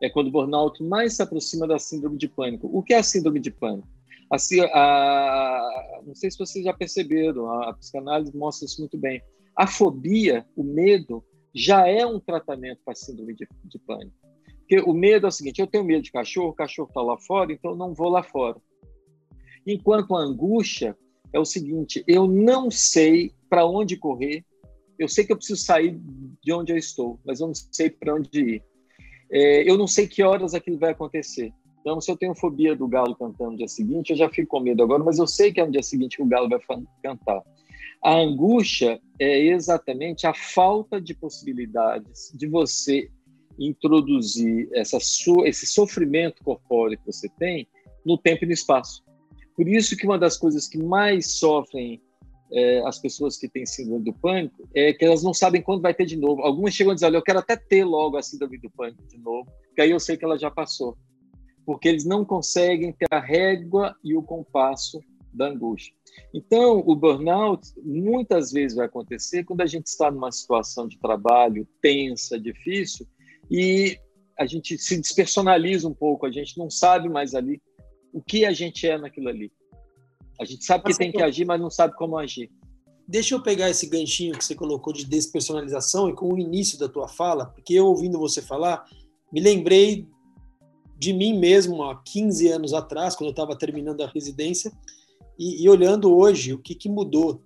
[0.01, 2.69] É quando o burnout mais se aproxima da síndrome de pânico.
[2.71, 3.87] O que é a síndrome de pânico?
[4.29, 9.21] Assim, a, não sei se vocês já perceberam, a, a psicanálise mostra isso muito bem.
[9.55, 14.24] A fobia, o medo, já é um tratamento para a síndrome de, de pânico.
[14.67, 17.17] Porque o medo é o seguinte: eu tenho medo de cachorro, o cachorro está lá
[17.17, 18.57] fora, então eu não vou lá fora.
[19.65, 20.97] Enquanto a angústia
[21.31, 24.43] é o seguinte: eu não sei para onde correr,
[24.97, 25.99] eu sei que eu preciso sair
[26.43, 28.63] de onde eu estou, mas eu não sei para onde ir.
[29.31, 31.53] É, eu não sei que horas aquilo vai acontecer.
[31.81, 34.59] Então, se eu tenho fobia do galo cantando no dia seguinte, eu já fico com
[34.59, 36.59] medo agora, mas eu sei que é no dia seguinte que o galo vai
[37.03, 37.43] cantar.
[38.03, 43.09] A angústia é exatamente a falta de possibilidades de você
[43.57, 47.67] introduzir essa sua, esse sofrimento corpóreo que você tem
[48.05, 49.03] no tempo e no espaço.
[49.55, 52.01] Por isso que uma das coisas que mais sofrem
[52.51, 55.93] é, as pessoas que têm síndrome do pânico é que elas não sabem quando vai
[55.93, 56.41] ter de novo.
[56.41, 59.17] Algumas chegam a dizer, olha, eu quero até ter logo a síndrome do pânico de
[59.17, 60.97] novo, que aí eu sei que ela já passou.
[61.65, 64.99] Porque eles não conseguem ter a régua e o compasso
[65.33, 65.93] da angústia.
[66.33, 71.67] Então, o burnout muitas vezes vai acontecer quando a gente está numa situação de trabalho
[71.81, 73.05] tensa, difícil,
[73.49, 73.97] e
[74.37, 77.61] a gente se despersonaliza um pouco, a gente não sabe mais ali
[78.13, 79.51] o que a gente é naquilo ali.
[80.39, 82.51] A gente sabe que tem que agir, mas não sabe como agir.
[83.07, 86.89] Deixa eu pegar esse ganchinho que você colocou de despersonalização e com o início da
[86.89, 88.83] tua fala, porque eu ouvindo você falar,
[89.31, 90.07] me lembrei
[90.97, 94.71] de mim mesmo há 15 anos atrás, quando eu estava terminando a residência,
[95.37, 97.43] e, e, olhando hoje o que, que mudou,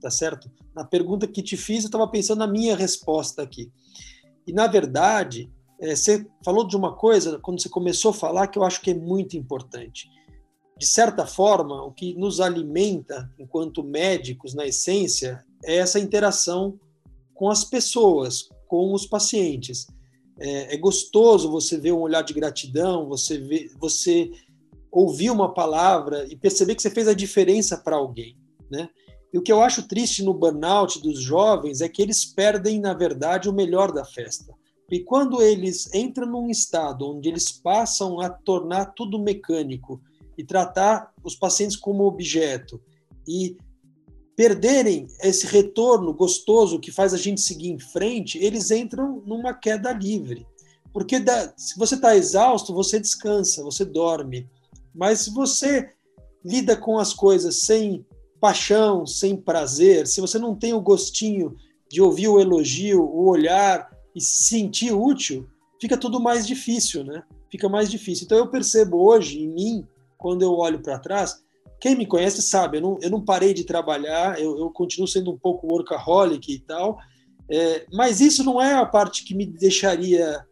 [0.00, 0.50] tá certo?
[0.74, 3.70] Na pergunta que te fiz, eu estava pensando na minha resposta aqui.
[4.46, 8.58] E, na verdade, é, você falou de uma coisa, quando você começou a falar, que
[8.58, 10.08] eu acho que é muito importante.
[10.78, 16.78] De certa forma, o que nos alimenta, enquanto médicos, na essência, é essa interação
[17.34, 19.86] com as pessoas, com os pacientes.
[20.38, 24.30] É, é gostoso você ver um olhar de gratidão, você, ver, você
[24.90, 28.36] ouvir uma palavra e perceber que você fez a diferença para alguém.
[28.70, 28.88] Né?
[29.36, 32.94] E o que eu acho triste no burnout dos jovens é que eles perdem, na
[32.94, 34.54] verdade, o melhor da festa.
[34.90, 40.00] E quando eles entram num estado onde eles passam a tornar tudo mecânico
[40.38, 42.80] e tratar os pacientes como objeto
[43.28, 43.58] e
[44.34, 49.92] perderem esse retorno gostoso que faz a gente seguir em frente, eles entram numa queda
[49.92, 50.46] livre.
[50.94, 54.48] Porque da, se você está exausto, você descansa, você dorme.
[54.94, 55.90] Mas se você
[56.42, 58.02] lida com as coisas sem
[58.40, 61.56] paixão, sem prazer, se você não tem o gostinho
[61.90, 65.46] de ouvir o elogio, o olhar, e se sentir útil,
[65.80, 67.22] fica tudo mais difícil, né?
[67.50, 68.24] Fica mais difícil.
[68.24, 71.44] Então eu percebo hoje em mim, quando eu olho para trás,
[71.78, 75.30] quem me conhece sabe, eu não, eu não parei de trabalhar, eu, eu continuo sendo
[75.30, 76.98] um pouco workaholic e tal,
[77.50, 80.44] é, mas isso não é a parte que me deixaria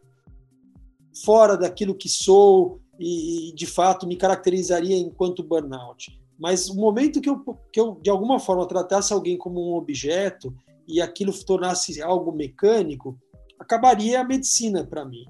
[1.23, 6.17] fora daquilo que sou e, e de fato me caracterizaria enquanto burnout.
[6.37, 10.53] Mas o momento que eu, que eu, de alguma forma, tratasse alguém como um objeto
[10.87, 13.17] e aquilo tornasse algo mecânico,
[13.59, 15.25] acabaria a medicina para mim.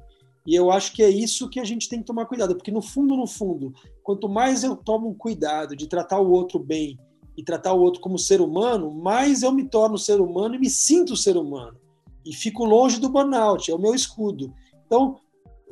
[0.45, 2.81] E eu acho que é isso que a gente tem que tomar cuidado, porque no
[2.81, 6.99] fundo, no fundo, quanto mais eu tomo cuidado de tratar o outro bem
[7.35, 10.69] e tratar o outro como ser humano, mais eu me torno ser humano e me
[10.69, 11.77] sinto ser humano.
[12.23, 14.53] E fico longe do burnout, é o meu escudo.
[14.85, 15.19] Então,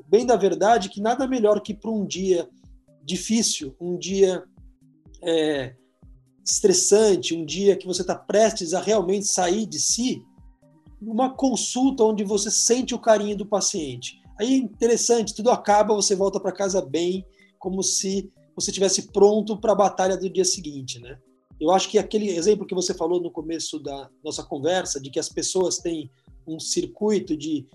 [0.07, 2.49] bem da verdade, que nada melhor que para um dia
[3.03, 4.43] difícil, um dia
[5.25, 5.75] é,
[6.45, 10.21] estressante, um dia que você está prestes a realmente sair de si,
[11.01, 14.21] uma consulta onde você sente o carinho do paciente.
[14.39, 17.25] Aí é interessante, tudo acaba, você volta para casa bem,
[17.59, 21.17] como se você tivesse pronto para a batalha do dia seguinte, né?
[21.59, 25.19] Eu acho que aquele exemplo que você falou no começo da nossa conversa, de que
[25.19, 26.11] as pessoas têm
[26.45, 27.65] um circuito de,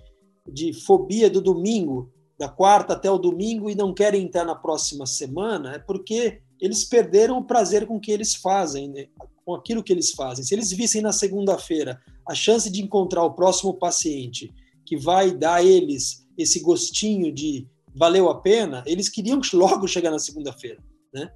[0.46, 5.06] de fobia do domingo, da quarta até o domingo, e não querem entrar na próxima
[5.06, 9.06] semana, é porque eles perderam o prazer com que eles fazem, né?
[9.44, 10.44] com aquilo que eles fazem.
[10.44, 14.52] Se eles vissem na segunda-feira a chance de encontrar o próximo paciente
[14.84, 20.10] que vai dar a eles esse gostinho de valeu a pena, eles queriam logo chegar
[20.10, 20.78] na segunda-feira,
[21.12, 21.30] né?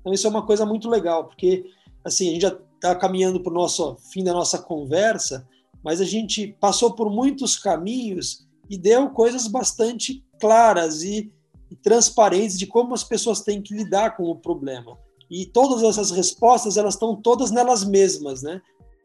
[0.00, 1.64] Então isso é uma coisa muito legal, porque
[2.04, 5.48] assim a gente já está caminhando para o nosso fim da nossa conversa,
[5.82, 11.32] mas a gente passou por muitos caminhos e deu coisas bastante claras e,
[11.70, 14.96] e transparentes de como as pessoas têm que lidar com o problema.
[15.30, 18.60] E todas essas respostas, elas estão todas nelas mesmas, né?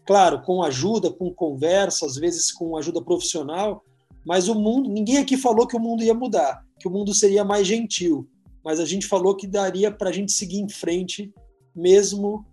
[0.05, 3.83] Claro, com ajuda, com conversa, às vezes com ajuda profissional,
[4.25, 7.43] mas o mundo, ninguém aqui falou que o mundo ia mudar, que o mundo seria
[7.43, 8.27] mais gentil,
[8.63, 11.33] mas a gente falou que daria para a gente seguir em frente,
[11.75, 12.45] mesmo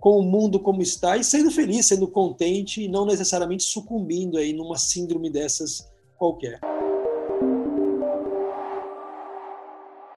[0.00, 4.52] com o mundo como está e sendo feliz, sendo contente e não necessariamente sucumbindo aí
[4.52, 6.58] numa síndrome dessas qualquer.